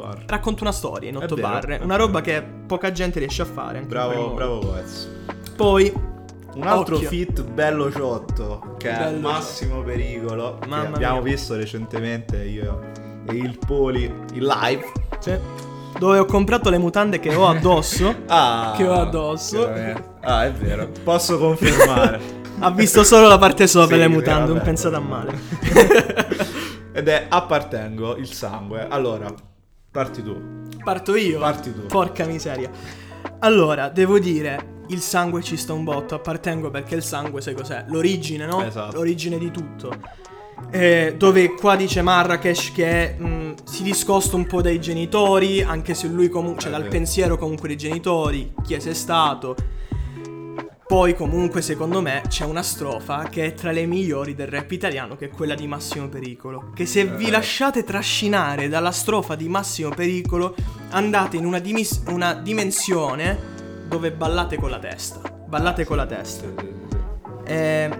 barre. 0.06 0.24
racconta 0.26 0.62
una 0.62 0.72
storia 0.72 1.08
in 1.08 1.14
È 1.16 1.18
otto 1.24 1.34
vero, 1.34 1.48
barre, 1.48 1.78
è 1.78 1.82
una 1.82 1.94
vero. 1.96 2.06
roba 2.06 2.20
che 2.20 2.42
poca 2.66 2.90
gente 2.92 3.18
riesce 3.18 3.42
a 3.42 3.46
fare. 3.46 3.80
Bravo, 3.80 4.30
bravo 4.34 4.58
Coez. 4.60 5.08
Poi, 5.56 5.92
Un 6.54 6.66
altro 6.66 6.96
Occhio. 6.96 7.08
fit 7.08 7.42
bello 7.42 7.90
ciotto 7.92 8.76
che 8.78 8.90
è 8.90 8.96
Bello 8.98 9.28
Massimo 9.28 9.82
Pericolo 9.82 10.58
che 10.60 10.66
Mamma 10.68 10.94
abbiamo 10.94 11.20
mia. 11.20 11.32
visto 11.32 11.54
recentemente 11.54 12.42
io 12.42 12.80
e 13.28 13.34
il 13.34 13.58
Poli 13.58 14.04
in 14.04 14.44
live. 14.44 14.84
sì, 15.18 15.36
dove 15.98 16.18
ho 16.18 16.24
comprato 16.24 16.70
le 16.70 16.78
mutande 16.78 17.18
che 17.20 17.34
ho 17.34 17.46
addosso. 17.48 18.14
Ah, 18.28 18.72
Che 18.76 18.86
ho 18.86 18.92
addosso. 19.00 19.68
Ah, 20.20 20.44
è 20.46 20.52
vero. 20.52 20.88
Posso 21.04 21.38
confermare. 21.38 22.44
Ha 22.58 22.70
visto 22.70 23.04
solo 23.04 23.28
la 23.28 23.36
parte 23.36 23.66
sopra 23.66 23.96
Sì, 23.96 24.00
le 24.00 24.08
mutande, 24.08 24.50
non 24.50 24.62
pensate 24.62 24.96
a 24.96 25.00
male. 25.00 25.38
Ed 26.92 27.06
è 27.08 27.26
appartengo 27.28 28.16
il 28.16 28.32
sangue. 28.32 28.86
Allora, 28.88 29.30
parti 29.96 30.22
tu. 30.22 30.36
Parto 30.84 31.16
io. 31.16 31.38
Parti 31.38 31.72
tu. 31.72 31.86
Porca 31.86 32.26
miseria. 32.26 32.70
Allora, 33.38 33.88
devo 33.88 34.18
dire, 34.18 34.82
il 34.88 35.00
sangue 35.00 35.42
ci 35.42 35.56
sta 35.56 35.72
un 35.72 35.84
botto. 35.84 36.14
Appartengo 36.14 36.70
perché 36.70 36.96
il 36.96 37.02
sangue, 37.02 37.40
sai 37.40 37.54
cos'è? 37.54 37.86
L'origine, 37.88 38.44
no? 38.44 38.62
Esatto. 38.62 38.96
L'origine 38.96 39.38
di 39.38 39.50
tutto. 39.50 40.24
Eh, 40.70 41.14
dove 41.16 41.54
qua 41.54 41.76
dice 41.76 42.02
Marrakesh 42.02 42.72
che 42.72 43.14
mh, 43.18 43.54
si 43.64 43.82
discosta 43.82 44.36
un 44.36 44.46
po' 44.46 44.60
dai 44.60 44.78
genitori, 44.80 45.62
anche 45.62 45.94
se 45.94 46.08
lui 46.08 46.28
comunque, 46.28 46.60
cioè 46.60 46.72
È 46.72 46.78
dal 46.78 46.88
pensiero 46.88 47.38
comunque 47.38 47.68
dei 47.68 47.78
genitori, 47.78 48.52
chi 48.62 48.78
sei 48.78 48.94
stato. 48.94 49.54
Poi 50.86 51.14
comunque 51.16 51.62
secondo 51.62 52.00
me 52.00 52.22
c'è 52.28 52.44
una 52.44 52.62
strofa 52.62 53.24
che 53.24 53.46
è 53.46 53.54
tra 53.54 53.72
le 53.72 53.86
migliori 53.86 54.36
del 54.36 54.46
rap 54.46 54.70
italiano, 54.70 55.16
che 55.16 55.26
è 55.26 55.30
quella 55.30 55.56
di 55.56 55.66
Massimo 55.66 56.08
Pericolo. 56.08 56.70
Che 56.74 56.86
se 56.86 57.04
vi 57.06 57.26
Eh. 57.26 57.30
lasciate 57.30 57.82
trascinare 57.82 58.68
dalla 58.68 58.92
strofa 58.92 59.34
di 59.34 59.48
Massimo 59.48 59.88
Pericolo, 59.90 60.54
andate 60.90 61.36
in 61.38 61.44
una, 61.44 61.58
dimis- 61.58 62.02
una 62.06 62.34
dimensione 62.34 63.36
dove 63.88 64.12
ballate 64.12 64.56
con 64.56 64.70
la 64.70 64.78
testa. 64.78 65.20
Ballate 65.46 65.84
con 65.84 65.96
la 65.96 66.06
testa. 66.06 66.46
È, 67.42 67.90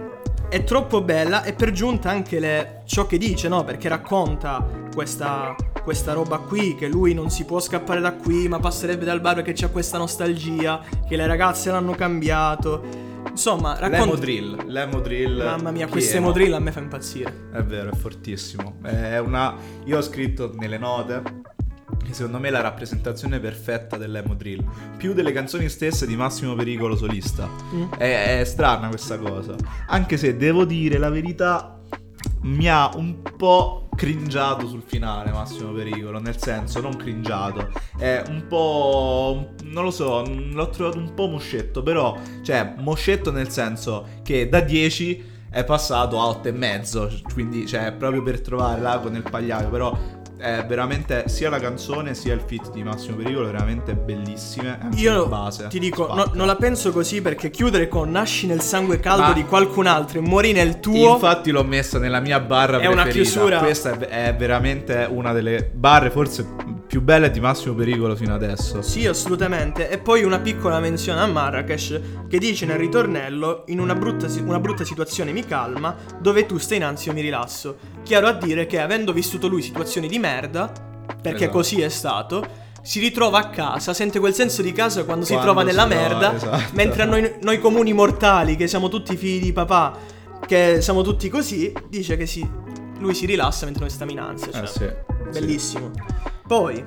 è 0.47 0.63
troppo 0.63 1.01
bella 1.01 1.43
e 1.43 1.51
per 1.51 1.71
giunta 1.71 2.09
anche 2.09 2.39
le- 2.39 2.81
ciò 2.85 3.05
che 3.05 3.17
dice, 3.17 3.49
no? 3.49 3.65
Perché 3.65 3.89
racconta 3.89 4.65
questa, 4.93 5.53
questa 5.87 6.11
roba 6.11 6.39
qui, 6.39 6.75
che 6.75 6.89
lui 6.89 7.13
non 7.13 7.29
si 7.29 7.45
può 7.45 7.61
scappare 7.61 8.01
da 8.01 8.11
qui, 8.11 8.49
ma 8.49 8.59
passerebbe 8.59 9.05
dal 9.05 9.21
bar 9.21 9.35
perché 9.35 9.53
c'ha 9.53 9.69
questa 9.69 9.97
nostalgia, 9.97 10.81
che 11.07 11.15
le 11.15 11.25
ragazze 11.25 11.71
l'hanno 11.71 11.93
cambiato. 11.93 12.83
Insomma, 13.29 13.79
L'emo 13.79 13.95
racconta... 13.95 14.19
drill. 14.19 14.65
L'emo 14.67 14.99
drill. 14.99 15.41
Mamma 15.41 15.71
mia, 15.71 15.87
questo 15.87 16.17
emo 16.17 16.33
drill 16.33 16.51
a 16.51 16.59
me 16.59 16.73
fa 16.73 16.81
impazzire. 16.81 17.47
È 17.53 17.63
vero, 17.63 17.91
è 17.91 17.95
fortissimo. 17.95 18.79
È 18.81 19.17
una... 19.19 19.55
Io 19.85 19.97
ho 19.97 20.01
scritto 20.01 20.53
nelle 20.57 20.77
note 20.77 21.21
che 22.03 22.13
secondo 22.13 22.37
me 22.37 22.49
è 22.49 22.51
la 22.51 22.59
rappresentazione 22.59 23.39
perfetta 23.39 23.95
dell'emo 23.95 24.33
drill. 24.33 24.69
Più 24.97 25.13
delle 25.13 25.31
canzoni 25.31 25.69
stesse 25.69 26.05
di 26.05 26.17
Massimo 26.17 26.53
Pericolo 26.53 26.97
solista. 26.97 27.49
Mm. 27.73 27.91
È, 27.93 28.39
è 28.41 28.43
strana 28.43 28.89
questa 28.89 29.17
cosa. 29.17 29.55
Anche 29.87 30.17
se 30.17 30.35
devo 30.35 30.65
dire 30.65 30.97
la 30.97 31.09
verità, 31.09 31.76
mi 32.41 32.69
ha 32.69 32.91
un 32.95 33.21
po' 33.35 33.89
cringiato 33.95 34.67
sul 34.67 34.83
finale 34.85 35.31
Massimo 35.31 35.71
Pericolo. 35.71 36.19
Nel 36.19 36.39
senso, 36.39 36.79
non 36.79 36.95
cringiato. 36.95 37.69
È 37.97 38.23
un 38.27 38.45
po'. 38.47 39.53
Non 39.63 39.83
lo 39.83 39.91
so, 39.91 40.23
l'ho 40.23 40.69
trovato 40.69 40.97
un 40.97 41.13
po' 41.13 41.27
moscetto. 41.27 41.81
Però, 41.83 42.17
cioè, 42.43 42.75
moscetto 42.77 43.31
nel 43.31 43.49
senso 43.49 44.07
che 44.23 44.47
da 44.47 44.61
10 44.61 45.35
è 45.49 45.63
passato 45.63 46.19
a 46.19 46.27
8 46.27 46.47
e 46.47 46.51
mezzo. 46.51 47.11
Quindi, 47.33 47.65
cioè, 47.67 47.91
proprio 47.91 48.21
per 48.21 48.39
trovare 48.41 48.81
l'ago 48.81 49.09
nel 49.09 49.23
pagliaio. 49.23 49.69
Però. 49.69 49.97
È 50.37 50.63
veramente 50.67 51.23
sia 51.29 51.49
la 51.49 51.59
canzone 51.59 52.13
sia 52.13 52.33
il 52.33 52.41
fit 52.45 52.71
di 52.71 52.83
Massimo 52.83 53.17
Pericolo 53.17 53.47
veramente 53.47 53.95
bellissime. 53.95 54.77
Io 54.93 55.27
base. 55.27 55.65
ti 55.67 55.79
dico, 55.79 56.13
no- 56.13 56.29
non 56.33 56.45
la 56.45 56.55
penso 56.55 56.91
così 56.91 57.21
perché 57.21 57.49
chiudere 57.49 57.87
con 57.87 58.11
nasci 58.11 58.45
nel 58.45 58.61
sangue 58.61 58.99
caldo 58.99 59.23
Ma- 59.27 59.33
di 59.33 59.45
qualcun 59.45 59.87
altro 59.87 60.19
e 60.19 60.21
muori 60.21 60.51
nel 60.51 60.79
tuo... 60.79 61.13
Infatti 61.13 61.49
l'ho 61.49 61.63
messa 61.63 61.97
nella 61.97 62.19
mia 62.19 62.39
barra 62.39 62.77
È 62.79 62.85
una 62.85 63.01
preferita. 63.01 63.29
chiusura. 63.31 63.57
Questa 63.57 63.97
è, 63.97 64.27
è 64.27 64.35
veramente 64.35 65.07
una 65.09 65.33
delle 65.33 65.63
barre 65.73 66.11
forse 66.11 66.45
più 66.87 67.01
belle 67.01 67.29
di 67.29 67.39
Massimo 67.41 67.75
Pericolo 67.75 68.15
fino 68.15 68.33
adesso. 68.33 68.81
Sì, 68.81 69.05
assolutamente. 69.05 69.89
E 69.89 69.97
poi 69.97 70.23
una 70.23 70.39
piccola 70.39 70.79
menzione 70.79 71.19
a 71.19 71.25
Marrakesh 71.27 71.99
che 72.29 72.37
dice 72.39 72.65
nel 72.65 72.77
ritornello: 72.77 73.63
In 73.67 73.79
una 73.79 73.93
brutta, 73.93 74.27
si- 74.29 74.39
una 74.39 74.59
brutta 74.59 74.83
situazione 74.85 75.31
mi 75.31 75.45
calma, 75.45 75.95
dove 76.19 76.45
tu 76.45 76.57
stai 76.57 76.77
in 76.77 76.83
ansia 76.85 77.11
io 77.11 77.17
mi 77.17 77.23
rilasso. 77.23 77.77
Chiaro 78.03 78.27
a 78.27 78.33
dire 78.33 78.65
che 78.67 78.79
avendo 78.79 79.11
vissuto 79.11 79.47
lui 79.47 79.61
situazioni 79.61 80.07
di 80.07 80.17
merda, 80.17 80.71
perché 81.21 81.43
Esatto. 81.43 81.51
così 81.57 81.81
è 81.81 81.89
stato. 81.89 82.65
Si 82.81 83.01
ritrova 83.01 83.39
a 83.39 83.49
casa, 83.49 83.93
sente 83.93 84.17
quel 84.19 84.33
senso 84.33 84.61
di 84.61 84.71
casa 84.71 85.03
quando, 85.03 85.25
si 85.25 85.33
Quando 85.33 85.51
trova 85.51 85.69
si 85.69 85.75
nella 85.75 85.87
trova, 85.87 86.01
merda. 86.31 86.35
esatto. 86.35 86.63
Mentre 86.73 87.01
a 87.01 87.05
noi, 87.05 87.33
noi 87.41 87.59
comuni 87.59 87.91
mortali, 87.91 88.55
che 88.55 88.65
siamo 88.67 88.87
tutti 88.87 89.17
figli 89.17 89.43
di 89.43 89.51
papà, 89.51 89.97
che 90.45 90.77
siamo 90.79 91.01
tutti 91.01 91.27
così, 91.27 91.73
dice 91.89 92.15
che 92.15 92.25
si- 92.25 92.49
lui 92.99 93.13
si 93.13 93.25
rilassa 93.25 93.65
mentre 93.65 93.83
noi 93.83 93.91
stiamo 93.91 94.11
in 94.13 94.19
ansia. 94.19 94.51
Cioè, 94.53 94.61
Eh 94.61 94.67
sì, 94.67 95.59
sì. 95.59 95.79
Poi, 96.47 96.83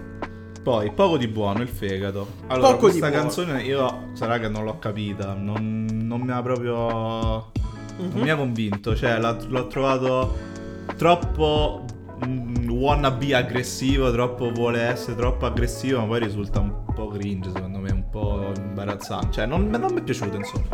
Poi, 0.63 0.91
poco 0.93 1.17
di 1.17 1.27
buono, 1.29 1.61
il 1.63 1.69
fegato. 1.69 2.27
Allora, 2.49 2.73
Poco 2.73 2.91
di 2.91 2.99
questa 2.99 3.11
canzone 3.11 3.63
io 3.63 4.09
sarà 4.15 4.39
che 4.39 4.49
non 4.49 4.65
l'ho 4.65 4.79
capita, 4.79 5.35
non, 5.35 5.87
non 5.91 6.21
mi 6.21 6.31
ha 6.33 6.43
proprio... 6.43 7.51
Mhm. 7.99 8.11
Non 8.13 8.21
mi 8.23 8.31
ha 8.31 8.37
convinto, 8.37 8.97
cioè 8.97 9.19
l'ho 9.19 9.67
trovato 9.67 10.35
troppo 10.97 11.85
mm, 12.27 12.71
wannabe 12.71 13.35
aggressivo, 13.35 14.11
troppo 14.11 14.51
vuole 14.51 14.81
essere 14.81 15.17
troppo 15.17 15.45
aggressivo, 15.45 16.01
ma 16.01 16.07
poi 16.07 16.21
risulta 16.21 16.61
un 16.61 16.85
po' 16.95 17.09
cringe, 17.09 17.51
secondo 17.55 17.79
me, 17.79 17.91
un 17.93 18.09
po' 18.09 18.53
imbarazzante. 18.57 19.33
Cioè, 19.33 19.47
non, 19.47 19.69
non 19.69 19.93
mi 19.93 20.01
è 20.01 20.03
piaciuto, 20.03 20.37
insomma. 20.37 20.65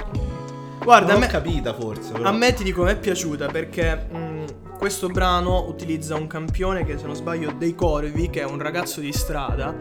guarda, 0.84 1.08
a 1.08 1.10
non 1.12 1.20
me, 1.20 1.26
l'ho 1.26 1.32
capita 1.32 1.74
forse, 1.74 2.12
però. 2.12 2.28
A 2.28 2.32
me 2.32 2.52
ti 2.54 2.62
dico, 2.62 2.84
mi 2.84 2.90
è 2.90 2.96
piaciuta 2.96 3.46
perché 3.48 4.06
mh, 4.12 4.16
questo 4.86 5.08
brano 5.08 5.66
utilizza 5.66 6.14
un 6.14 6.28
campione 6.28 6.84
che, 6.84 6.96
se 6.96 7.06
non 7.06 7.16
sbaglio, 7.16 7.50
dei 7.50 7.74
Corvi, 7.74 8.30
che 8.30 8.42
è 8.42 8.44
un 8.44 8.60
ragazzo 8.60 9.00
di 9.00 9.12
strada. 9.12 9.74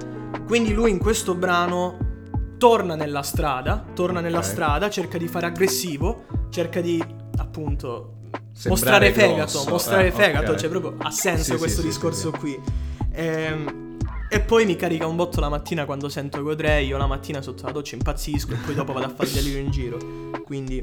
Quindi 0.48 0.74
lui 0.74 0.90
in 0.90 0.98
questo 0.98 1.36
brano 1.36 2.56
torna 2.58 2.96
nella 2.96 3.22
strada, 3.22 3.86
torna 3.94 4.20
nella 4.20 4.40
Ok. 4.40 4.44
strada, 4.46 4.90
cerca 4.90 5.20
di 5.20 5.28
fare 5.28 5.46
aggressivo, 5.46 6.24
cerca 6.50 6.82
di 6.82 7.06
appunto 7.38 8.14
Sembrare 8.52 8.70
mostrare 8.70 9.12
fegato, 9.12 9.52
grosso, 9.52 9.70
mostrare 9.70 10.08
eh, 10.08 10.12
fegato, 10.12 10.52
ok. 10.54 10.58
cioè 10.58 10.70
proprio 10.72 10.96
ha 10.98 11.12
senso 11.12 11.52
Sì, 11.52 11.58
questo 11.60 11.82
sì, 11.82 11.88
discorso 11.88 12.32
sì, 12.34 12.40
qui. 12.40 12.60
Ehm, 13.12 13.98
e 14.28 14.40
poi 14.40 14.66
mi 14.66 14.76
carica 14.76 15.06
un 15.06 15.16
botto 15.16 15.40
la 15.40 15.50
mattina 15.50 15.86
quando 15.86 16.10
sento 16.10 16.42
Godrei, 16.42 16.88
io 16.88 16.98
la 16.98 17.06
mattina 17.06 17.44
sotto 17.44 17.68
la 17.68 17.72
doccia 17.72 17.94
impazzisco 17.94 18.54
e 18.54 18.58
poi 18.58 18.74
dopo 18.74 18.92
vado 18.92 19.06
a 19.06 19.10
fare 19.10 19.32
delirio 19.32 19.60
in 19.60 19.70
giro. 19.70 20.00
Quindi 20.44 20.82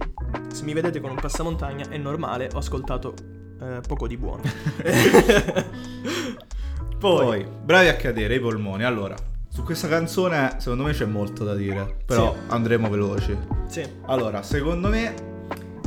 se 0.52 0.62
mi 0.62 0.74
vedete 0.74 1.00
con 1.00 1.10
un 1.10 1.16
passamontagna 1.16 1.88
è 1.88 1.98
normale, 1.98 2.48
ho 2.54 2.58
ascoltato 2.58 3.40
eh, 3.62 3.80
poco 3.86 4.06
di 4.06 4.16
buono. 4.16 4.42
Poi, 6.98 7.24
poi, 7.24 7.46
bravi 7.64 7.88
a 7.88 7.96
cadere 7.96 8.36
i 8.36 8.40
polmoni. 8.40 8.84
Allora, 8.84 9.16
su 9.48 9.64
questa 9.64 9.88
canzone 9.88 10.54
secondo 10.58 10.84
me 10.84 10.92
c'è 10.92 11.04
molto 11.04 11.42
da 11.44 11.54
dire, 11.54 11.96
però 12.06 12.32
Sì. 12.32 12.38
andremo 12.52 12.88
veloci. 12.88 13.36
sì, 13.66 13.82
Allora, 14.06 14.42
secondo 14.42 14.88
me 14.88 15.14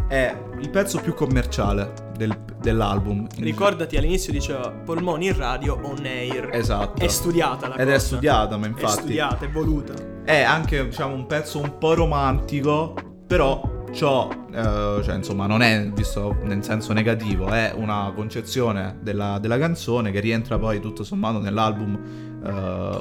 è 0.09 0.35
il 0.59 0.69
pezzo 0.69 0.99
più 0.99 1.13
commerciale 1.13 1.93
del- 2.17 2.37
dell'album. 2.59 3.27
ricordati 3.37 3.95
all'inizio 3.95 4.33
diceva 4.33 4.69
polmoni 4.71 5.27
in 5.27 5.37
radio 5.37 5.79
on 5.83 6.03
air. 6.03 6.49
Esatto. 6.51 7.01
È 7.01 7.07
studiata 7.07 7.69
la 7.69 7.75
Ed 7.75 7.83
cosa. 7.85 7.95
è 7.95 7.99
studiata, 7.99 8.57
ma 8.57 8.65
È 8.65 8.69
infatti 8.69 8.91
studiata, 8.99 9.45
è 9.45 9.49
voluta. 9.49 9.93
è 10.25 10.41
anche 10.41 10.83
diciamo 10.85 11.13
un 11.15 11.25
pezzo 11.27 11.59
un 11.61 11.77
po' 11.77 11.93
romantico, 11.93 12.93
però 13.25 13.61
ciò, 13.95 14.29
eh, 14.51 15.01
cioè 15.03 15.15
insomma 15.15 15.47
non 15.47 15.61
è 15.61 15.89
visto 15.91 16.35
nel 16.43 16.63
senso 16.63 16.93
negativo, 16.93 17.47
è 17.47 17.73
una 17.75 18.11
concezione 18.13 18.97
della, 19.01 19.39
della 19.39 19.57
canzone 19.57 20.11
che 20.11 20.19
rientra 20.19 20.59
poi 20.59 20.79
tutto 20.81 21.03
sommato 21.03 21.39
nell'album, 21.39 21.97
eh, 22.45 22.49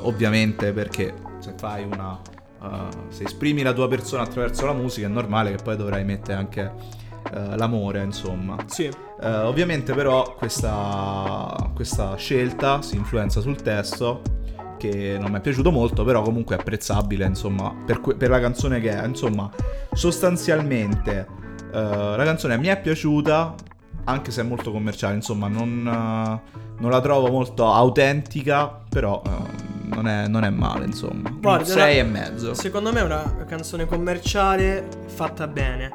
ovviamente 0.02 0.72
perché 0.72 1.12
se 1.40 1.52
fai 1.58 1.84
una... 1.84 2.18
eh, 2.62 2.68
se 3.08 3.24
esprimi 3.24 3.62
la 3.62 3.72
tua 3.72 3.88
persona 3.88 4.22
attraverso 4.22 4.64
la 4.64 4.72
musica 4.72 5.06
è 5.06 5.10
normale 5.10 5.50
che 5.50 5.62
poi 5.62 5.76
dovrai 5.76 6.04
mettere 6.04 6.38
anche 6.38 6.72
eh, 7.32 7.56
l'amore, 7.56 8.02
insomma. 8.02 8.56
Sì. 8.66 8.84
Eh, 9.20 9.36
ovviamente 9.40 9.94
però 9.94 10.34
questa, 10.34 11.70
questa 11.74 12.14
scelta 12.16 12.82
si 12.82 12.96
influenza 12.96 13.40
sul 13.40 13.60
testo 13.60 14.22
che 14.76 15.16
non 15.18 15.30
mi 15.30 15.38
è 15.38 15.40
piaciuto 15.40 15.70
molto, 15.70 16.04
però 16.04 16.22
comunque 16.22 16.56
è 16.56 16.58
apprezzabile, 16.58 17.24
insomma, 17.24 17.74
per, 17.84 18.00
que- 18.00 18.14
per 18.16 18.30
la 18.30 18.40
canzone 18.40 18.80
che 18.80 18.90
è. 18.90 19.06
Insomma, 19.06 19.50
sostanzialmente 19.92 21.26
eh, 21.72 21.80
la 22.16 22.24
canzone 22.24 22.56
mi 22.56 22.68
è 22.68 22.80
piaciuta, 22.80 23.54
anche 24.04 24.30
se 24.30 24.40
è 24.42 24.44
molto 24.44 24.70
commerciale, 24.70 25.14
insomma, 25.14 25.48
non, 25.48 25.86
eh, 25.86 26.62
non 26.78 26.90
la 26.90 27.00
trovo 27.00 27.30
molto 27.30 27.70
autentica, 27.72 28.82
però 28.88 29.22
eh, 29.24 29.30
non, 29.94 30.06
è, 30.08 30.28
non 30.28 30.44
è 30.44 30.50
male, 30.50 30.84
insomma. 30.86 31.30
Guarda, 31.30 31.64
6 31.64 31.76
la- 31.76 32.00
e 32.00 32.02
mezzo. 32.04 32.54
Secondo 32.54 32.92
me 32.92 33.00
è 33.00 33.04
una 33.04 33.44
canzone 33.46 33.86
commerciale 33.86 34.88
fatta 35.06 35.46
bene, 35.46 35.90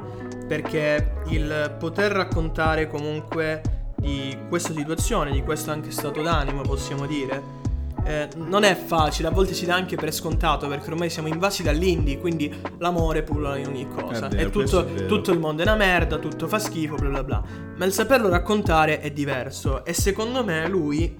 perché 0.46 1.12
il 1.28 1.74
poter 1.78 2.12
raccontare 2.12 2.88
comunque 2.88 3.62
di 3.96 4.36
questa 4.48 4.72
situazione, 4.72 5.30
di 5.30 5.42
questo 5.42 5.70
anche 5.70 5.90
stato 5.90 6.22
d'animo, 6.22 6.62
possiamo 6.62 7.06
dire, 7.06 7.58
eh, 8.04 8.28
non 8.36 8.64
è 8.64 8.74
facile, 8.74 9.28
a 9.28 9.30
volte 9.30 9.54
si 9.54 9.66
dà 9.66 9.74
anche 9.74 9.96
per 9.96 10.12
scontato, 10.12 10.68
perché 10.68 10.90
ormai 10.90 11.10
siamo 11.10 11.28
invasi 11.28 11.62
dall'indie, 11.62 12.18
quindi 12.18 12.52
l'amore 12.78 13.22
pullula 13.22 13.56
in 13.56 13.66
ogni 13.66 13.88
cosa. 13.88 14.28
È 14.28 14.36
vero, 14.36 14.50
questo 14.50 14.84
tutto, 14.84 15.02
è 15.02 15.06
tutto 15.06 15.32
il 15.32 15.38
mondo 15.38 15.62
è 15.62 15.64
una 15.64 15.76
merda, 15.76 16.18
tutto 16.18 16.48
fa 16.48 16.58
schifo, 16.58 16.94
bla 16.96 17.08
bla 17.08 17.24
bla. 17.24 17.42
Ma 17.76 17.84
il 17.84 17.92
saperlo 17.92 18.28
raccontare 18.28 19.00
è 19.00 19.10
diverso, 19.10 19.84
e 19.84 19.92
secondo 19.92 20.44
me 20.44 20.68
lui 20.68 21.18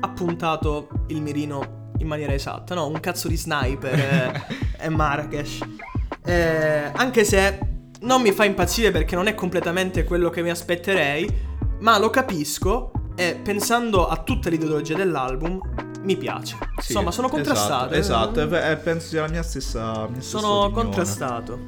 ha 0.00 0.08
puntato 0.10 0.88
il 1.08 1.20
mirino 1.20 1.92
in 1.98 2.06
maniera 2.06 2.32
esatta, 2.32 2.74
no? 2.74 2.86
Un 2.86 3.00
cazzo 3.00 3.28
di 3.28 3.36
sniper 3.36 3.94
eh, 3.94 4.42
è 4.78 4.88
Marrakesh. 4.88 5.58
Eh, 6.24 6.90
anche 6.92 7.24
se 7.24 7.58
non 8.02 8.22
mi 8.22 8.32
fa 8.32 8.44
impazzire 8.44 8.90
perché 8.90 9.14
non 9.14 9.26
è 9.26 9.34
completamente 9.34 10.04
quello 10.04 10.30
che 10.30 10.42
mi 10.42 10.50
aspetterei, 10.50 11.28
ma 11.80 11.98
lo 11.98 12.10
capisco 12.10 12.92
e 13.14 13.38
pensando 13.42 14.06
a 14.06 14.16
tutta 14.22 14.48
l'ideologia 14.48 14.94
dell'album 14.94 15.89
mi 16.02 16.16
piace. 16.16 16.56
Sì, 16.78 16.92
Insomma, 16.92 17.10
sono 17.10 17.28
contrastato. 17.28 17.94
Esatto, 17.94 18.40
eh. 18.40 18.42
esatto, 18.44 18.66
e- 18.66 18.70
e 18.72 18.76
penso 18.76 19.06
sia 19.08 19.22
la 19.22 19.28
mia 19.28 19.42
stessa, 19.42 20.06
mia 20.08 20.20
stessa 20.20 20.38
Sono 20.38 20.52
opinione. 20.64 20.82
contrastato. 20.82 21.58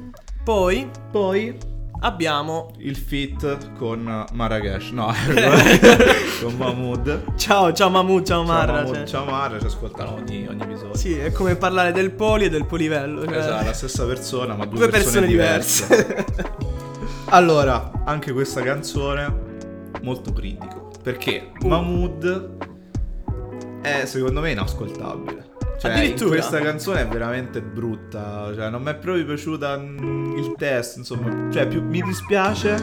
Poi 0.43 0.89
Poi 1.11 1.55
abbiamo 2.01 2.71
il 2.79 2.97
fit 2.97 3.73
con 3.77 4.25
Marrakesh, 4.33 4.89
no, 4.89 5.13
con 6.41 6.53
Mahmood. 6.57 7.35
Ciao, 7.37 7.71
ciao 7.71 7.89
Mahmood, 7.89 8.25
ciao 8.25 8.43
Ciao 8.45 8.53
Marra. 8.53 8.71
Mahmood, 8.73 8.95
cioè. 8.95 9.05
ciao 9.05 9.25
Marra, 9.25 9.59
ci 9.59 9.65
ascoltano 9.67 10.15
ogni, 10.15 10.45
ogni 10.47 10.61
episodio. 10.63 10.95
Sì, 10.95 11.17
è 11.17 11.31
come 11.31 11.55
parlare 11.55 11.91
del 11.93 12.11
poli 12.11 12.45
e 12.45 12.49
del 12.49 12.65
polivello. 12.65 13.23
cioè, 13.25 13.37
Esatto, 13.37 13.65
la 13.65 13.73
stessa 13.73 14.05
persona, 14.05 14.55
ma 14.55 14.65
due, 14.65 14.79
due 14.79 14.87
persone 14.89 15.27
diverse. 15.27 16.25
allora, 17.29 17.91
anche 18.05 18.33
questa 18.33 18.61
canzone 18.61 19.41
molto 20.01 20.33
critico, 20.33 20.91
perché 21.01 21.51
Uh. 21.61 21.67
Mahmood 21.67 22.62
è 23.83 24.05
secondo 24.05 24.39
me 24.39 24.51
inascoltabile. 24.51 25.51
Cioè, 25.77 26.13
questa 26.13 26.61
canzone 26.61 27.01
è 27.01 27.07
veramente 27.07 27.61
brutta, 27.61 28.51
cioè 28.55 28.69
non 28.69 28.81
mi 28.81 28.91
è 28.91 28.95
proprio 28.95 29.25
piaciuta 29.25 29.77
mm, 29.77 30.37
il 30.37 30.53
testo, 30.57 30.99
insomma, 30.99 31.51
cioè 31.51 31.67
più, 31.67 31.83
mi 31.83 32.01
dispiace 32.01 32.81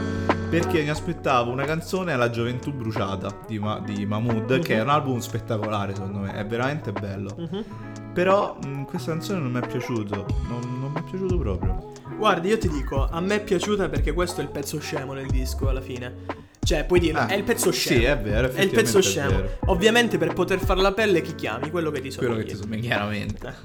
perché 0.51 0.83
mi 0.83 0.89
aspettavo 0.89 1.49
una 1.49 1.63
canzone 1.63 2.13
alla 2.13 2.29
gioventù 2.29 2.71
bruciata 2.71 3.39
di, 3.47 3.57
Ma- 3.57 3.79
di 3.79 4.05
Mahmood, 4.05 4.59
che 4.59 4.75
è 4.75 4.81
un 4.81 4.89
album 4.89 5.17
spettacolare 5.17 5.95
secondo 5.95 6.19
me, 6.19 6.33
è 6.35 6.45
veramente 6.45 6.91
bello. 6.91 7.33
Mhm. 7.37 7.65
Però 8.13 8.59
mh, 8.63 8.83
questa 8.83 9.13
canzone 9.13 9.39
non 9.39 9.51
mi 9.51 9.61
è 9.61 9.67
piaciuto, 9.67 10.25
non, 10.47 10.79
non 10.79 10.91
mi 10.91 10.99
è 10.99 11.03
piaciuto 11.03 11.37
proprio. 11.39 11.93
Guardi, 12.17 12.49
io 12.49 12.57
ti 12.59 12.69
dico, 12.69 13.07
a 13.09 13.19
me 13.19 13.37
è 13.37 13.43
piaciuta 13.43 13.89
perché 13.89 14.13
questo 14.13 14.41
è 14.41 14.43
il 14.43 14.51
pezzo 14.51 14.79
scemo 14.79 15.15
del 15.15 15.25
disco 15.25 15.69
alla 15.69 15.81
fine. 15.81 16.40
Cioè, 16.63 16.85
puoi 16.85 16.99
dire, 16.99 17.17
Ah, 17.17 17.27
è 17.27 17.35
il 17.35 17.43
pezzo 17.43 17.71
scemo. 17.71 17.99
Sì, 17.99 18.05
è 18.05 18.17
vero, 18.17 18.51
È 18.51 18.61
il 18.61 18.69
pezzo 18.69 19.01
scemo. 19.01 19.43
Ovviamente 19.65 20.17
per 20.17 20.33
poter 20.33 20.59
fare 20.59 20.79
la 20.81 20.93
pelle 20.93 21.21
chi 21.21 21.33
chiami? 21.35 21.69
Quello 21.71 21.89
che 21.91 22.01
ti 22.01 22.13
Quello 22.13 22.33
somiglia. 22.33 22.47
che 22.47 22.51
ti 22.53 22.57
somiglia, 22.61 22.81
chiaramente. 22.87 23.55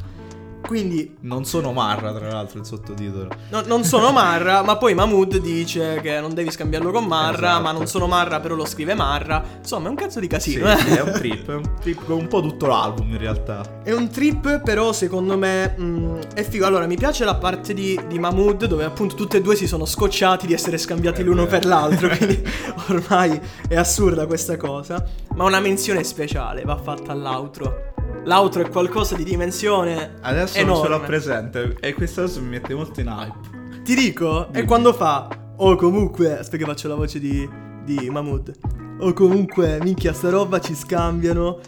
Quindi 0.66 1.16
Non 1.20 1.44
sono 1.44 1.72
Marra, 1.72 2.12
tra 2.12 2.28
l'altro, 2.28 2.58
il 2.58 2.66
sottotitolo. 2.66 3.28
no- 3.50 3.62
non 3.66 3.84
sono 3.84 4.10
Marra, 4.12 4.62
ma 4.62 4.76
poi 4.76 4.94
Mahmood 4.94 5.36
dice 5.38 6.00
che 6.02 6.18
non 6.20 6.34
devi 6.34 6.50
scambiarlo 6.50 6.90
con 6.90 7.04
Marra, 7.04 7.48
Esatto. 7.50 7.62
ma 7.62 7.72
non 7.72 7.86
sono 7.86 8.06
Marra, 8.06 8.40
però 8.40 8.54
lo 8.54 8.64
scrive 8.64 8.94
Marra. 8.94 9.42
Insomma, 9.58 9.86
è 9.86 9.90
un 9.90 9.96
cazzo 9.96 10.18
di 10.20 10.24
Sì, 10.26 10.30
casino. 10.30 10.72
eh. 10.72 10.76
sì, 10.78 10.88
è 10.90 11.00
un 11.02 11.12
trip, 11.12 11.50
è 11.50 11.54
un 11.54 11.70
trip 11.80 12.04
con 12.04 12.18
un 12.18 12.26
po' 12.28 12.40
tutto 12.40 12.66
l'album 12.66 13.10
in 13.12 13.18
realtà. 13.18 13.80
È 13.84 13.92
un 13.92 14.08
trip, 14.10 14.60
però 14.62 14.92
secondo 14.92 15.36
me 15.38 15.74
mh, 15.76 16.18
è 16.34 16.42
figo. 16.42 16.66
Allora, 16.66 16.86
mi 16.86 16.96
piace 16.96 17.24
la 17.24 17.36
parte 17.36 17.72
di, 17.72 17.98
di 18.08 18.18
Mahmood 18.18 18.64
dove 18.66 18.84
appunto 18.84 19.14
tutte 19.14 19.36
e 19.36 19.42
due 19.42 19.54
si 19.54 19.66
sono 19.68 19.84
scocciati 19.84 20.46
di 20.46 20.52
essere 20.52 20.78
scambiati 20.78 21.20
È 21.20 21.24
l'uno 21.24 21.44
vero. 21.44 21.50
per 21.58 21.64
l'altro. 21.66 22.08
Quindi 22.16 22.42
ormai 22.88 23.40
è 23.68 23.76
assurda 23.76 24.26
questa 24.26 24.56
cosa. 24.56 25.04
Ma 25.36 25.44
una 25.44 25.60
menzione 25.60 26.02
speciale 26.02 26.62
va 26.62 26.76
fatta 26.76 27.12
all'outro. 27.12 27.94
L'outro 28.24 28.62
è 28.62 28.68
qualcosa 28.68 29.14
di 29.14 29.22
dimensione 29.22 30.16
Adesso 30.20 30.58
enorme. 30.58 30.72
non 30.74 30.82
ce 30.82 30.88
l'ho 30.88 31.06
presente 31.06 31.76
e 31.80 31.94
questa 31.94 32.22
cosa 32.22 32.40
mi 32.40 32.48
mette 32.48 32.74
molto 32.74 33.00
in 33.00 33.06
hype. 33.06 33.80
Ti 33.84 33.94
dico, 33.94 34.48
è 34.48 34.50
Dimmi. 34.52 34.66
quando 34.66 34.92
fa. 34.92 35.28
Oh, 35.58 35.76
comunque. 35.76 36.38
Aspetta, 36.38 36.56
che 36.56 36.64
faccio 36.64 36.88
la 36.88 36.96
voce 36.96 37.20
di, 37.20 37.48
di 37.84 38.10
Mahmood. 38.10 38.52
Oh, 38.98 39.12
comunque, 39.12 39.78
minchia, 39.80 40.12
sta 40.12 40.28
roba 40.28 40.58
ci 40.58 40.74
scambiano. 40.74 41.60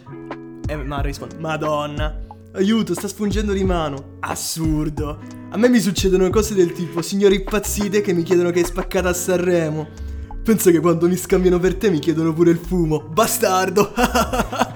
E 0.67 0.75
Mara 0.75 1.03
risponde: 1.03 1.37
Madonna, 1.39 2.19
aiuto, 2.53 2.93
sta 2.93 3.07
spungendo 3.07 3.53
di 3.53 3.63
mano. 3.63 4.17
Assurdo. 4.19 5.17
A 5.51 5.57
me 5.57 5.69
mi 5.69 5.79
succedono 5.79 6.29
cose 6.29 6.53
del 6.55 6.73
tipo: 6.73 7.01
signori 7.01 7.35
impazzite 7.35 8.01
che 8.01 8.11
mi 8.11 8.23
chiedono 8.23 8.51
che 8.51 8.59
hai 8.59 8.65
spaccato 8.65 9.07
a 9.07 9.13
Sanremo. 9.13 9.87
Pensa 10.43 10.71
che 10.71 10.79
quando 10.81 11.07
mi 11.07 11.15
scambiano 11.15 11.57
per 11.57 11.75
te 11.75 11.89
mi 11.89 11.99
chiedono 11.99 12.33
pure 12.33 12.51
il 12.51 12.57
fumo. 12.57 12.99
Bastardo. 12.99 13.93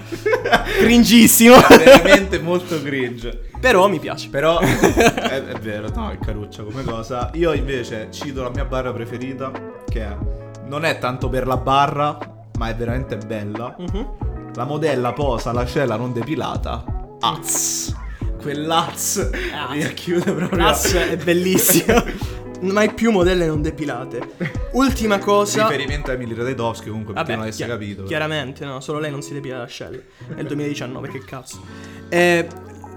Cringissimo. 0.62 1.56
Veramente 1.68 2.40
molto 2.40 2.82
cringe. 2.82 3.50
Però 3.60 3.88
mi 3.88 4.00
piace. 4.00 4.30
Però 4.30 4.60
è, 4.60 5.44
è 5.44 5.60
vero, 5.60 5.90
no, 5.96 6.12
è 6.12 6.18
caruccia 6.18 6.64
come 6.64 6.84
cosa. 6.84 7.30
Io 7.34 7.54
invece 7.54 8.10
cito 8.12 8.44
la 8.44 8.50
mia 8.50 8.66
barra 8.66 8.92
preferita, 8.92 9.52
che 9.88 10.02
è, 10.02 10.18
non 10.66 10.86
è 10.86 11.00
tanto 11.00 11.30
per 11.30 11.48
la 11.48 11.58
barra, 11.58 12.18
ma 12.58 12.70
è 12.70 12.76
veramente 12.76 13.18
bella. 13.18 13.76
Mhm. 13.78 14.52
La 14.56 14.66
modella 14.66 15.14
posa 15.14 15.52
la 15.52 15.66
cella 15.66 15.96
non 15.96 16.14
depilata. 16.14 16.84
Az. 17.22 17.96
Quell'az 18.42 19.30
mi 19.72 19.94
chiude 19.94 20.32
proprio. 20.34 20.66
Ass 20.66 20.94
è 20.96 21.16
bellissimo. 21.16 22.04
Mai 22.72 22.94
più 22.94 23.12
modelle 23.12 23.46
non 23.46 23.62
depilate. 23.62 24.22
Ultima 24.74 25.20
cosa. 25.20 25.68
Riferimento 25.68 26.12
a 26.12 26.14
Emily 26.14 26.34
Ratajkowski 26.34 26.88
comunque 26.90 27.14
perché 27.14 27.32
Vabbè, 27.32 27.38
non 27.40 27.48
avesse 27.50 27.64
chia- 27.66 27.74
capito. 27.74 28.04
Chiaramente, 28.04 28.66
no, 28.66 28.80
solo 28.80 29.00
lei 29.00 29.12
non 29.12 29.22
si 29.22 29.34
depila 29.34 29.58
l'ascella. 29.58 29.98
Nel 30.36 30.46
2019, 30.48 31.10
che 31.10 31.24
cazzo. 31.26 31.62
Eh, 32.10 32.48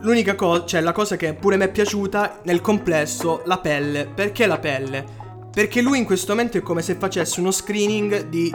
l'unica 0.03 0.35
cosa, 0.35 0.65
cioè 0.67 0.81
la 0.81 0.93
cosa 0.93 1.17
che 1.17 1.35
pure 1.35 1.57
mi 1.57 1.65
è 1.65 1.71
piaciuta 1.71 2.41
nel 2.45 2.61
complesso, 2.61 3.43
la 3.47 3.59
pelle. 3.59 4.09
Perché 4.13 4.47
la 4.47 4.59
pelle? 4.59 5.05
Perché 5.53 5.81
lui 5.81 5.99
in 5.99 6.05
questo 6.05 6.33
momento 6.35 6.59
è 6.59 6.63
come 6.63 6.83
se 6.83 6.95
facesse 6.95 7.41
uno 7.41 7.51
screening 7.51 8.29
di 8.29 8.53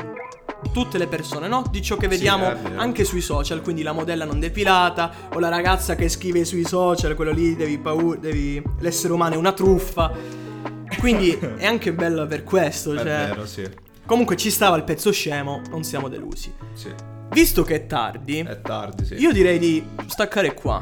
tutte 0.72 0.98
le 1.00 1.08
persone, 1.08 1.48
no? 1.48 1.64
Di 1.72 1.82
ciò 1.82 1.98
che 1.98 2.04
Sì, 2.04 2.10
vediamo 2.10 2.52
è 2.52 2.56
vero. 2.56 2.80
anche 2.80 3.04
sui 3.04 3.22
social, 3.22 3.62
quindi 3.62 3.82
la 3.82 3.92
modella 3.92 4.24
non 4.26 4.40
depilata 4.40 5.12
o 5.34 5.40
la 5.40 5.50
ragazza 5.50 5.96
che 5.96 6.08
scrive 6.08 6.46
sui 6.46 6.64
social, 6.64 7.16
quello 7.16 7.32
lì 7.32 7.56
devi 7.56 7.80
paura, 7.80 8.18
devi 8.20 8.62
l'essere 8.80 9.12
umano 9.14 9.34
è 9.34 9.38
una 9.38 9.52
truffa. 9.52 10.40
Quindi 11.02 11.36
è 11.58 11.66
anche 11.66 11.94
bello 11.94 12.28
per 12.28 12.44
questo, 12.44 12.94
È 12.94 12.98
cioè 12.98 13.04
vero, 13.04 13.46
sì. 13.48 13.68
Comunque 14.06 14.38
ci 14.38 14.52
stava 14.52 14.76
il 14.78 14.84
pezzo 14.84 15.12
scemo, 15.12 15.62
non 15.72 15.84
siamo 15.84 16.08
delusi. 16.10 16.54
Sì. 16.74 16.94
Visto 17.32 17.64
che 17.64 17.74
è 17.74 17.86
tardi, 17.88 18.38
È 18.40 18.62
tardi, 18.62 19.06
sì. 19.06 19.16
io 19.16 19.32
direi 19.32 19.58
di 19.58 19.84
staccare 20.06 20.54
qua. 20.54 20.80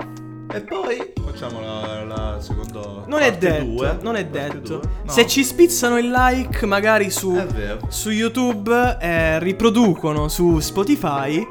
E 0.51 0.59
poi 0.61 1.13
facciamo 1.23 1.61
la, 1.61 2.03
la 2.03 2.41
seconda. 2.41 3.05
Non 3.07 3.21
è 3.21 3.37
detto, 3.37 3.63
due. 3.63 3.97
non 4.01 4.17
è 4.17 4.25
detto. 4.25 4.81
No. 5.05 5.09
Se 5.09 5.25
ci 5.25 5.45
spizzano 5.45 5.97
il 5.97 6.09
like, 6.09 6.65
magari 6.65 7.09
su, 7.09 7.33
È 7.35 7.77
su 7.87 8.09
YouTube 8.09 8.97
eh, 8.99 9.39
riproducono 9.39 10.27
su 10.27 10.59
Spotify, 10.59 11.45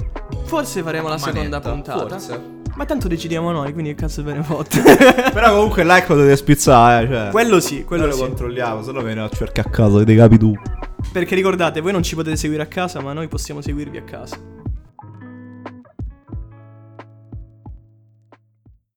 forse 0.44 0.82
faremo 0.82 1.08
la 1.08 1.16
Manetta, 1.16 1.30
seconda 1.30 1.60
puntata. 1.60 2.08
Forse. 2.18 2.57
Ma 2.78 2.84
tanto 2.84 3.08
decidiamo 3.08 3.50
noi, 3.50 3.72
quindi 3.72 3.90
che 3.90 4.02
cazzo 4.02 4.22
ve 4.22 4.34
ne 4.34 4.42
fotte. 4.44 4.80
Però 4.80 5.52
comunque 5.56 5.82
like 5.82 6.04
lo 6.06 6.14
dovete 6.14 6.36
spizzare, 6.36 7.08
cioè. 7.08 7.30
quello 7.32 7.58
sì, 7.58 7.82
quello 7.82 8.04
Noi 8.04 8.12
lo 8.12 8.16
sì. 8.18 8.22
controlliamo, 8.22 8.82
se 8.84 8.92
no 8.92 9.02
viene 9.02 9.20
a 9.20 9.28
cercare 9.28 9.68
a 9.68 9.70
caso, 9.72 10.04
dei 10.04 10.14
capi 10.14 10.38
tu. 10.38 10.54
Perché 11.10 11.34
ricordate, 11.34 11.80
voi 11.80 11.90
non 11.90 12.04
ci 12.04 12.14
potete 12.14 12.36
seguire 12.36 12.62
a 12.62 12.66
casa, 12.66 13.00
ma 13.00 13.12
noi 13.12 13.26
possiamo 13.26 13.60
seguirvi 13.60 13.96
a 13.96 14.02
casa. 14.02 14.36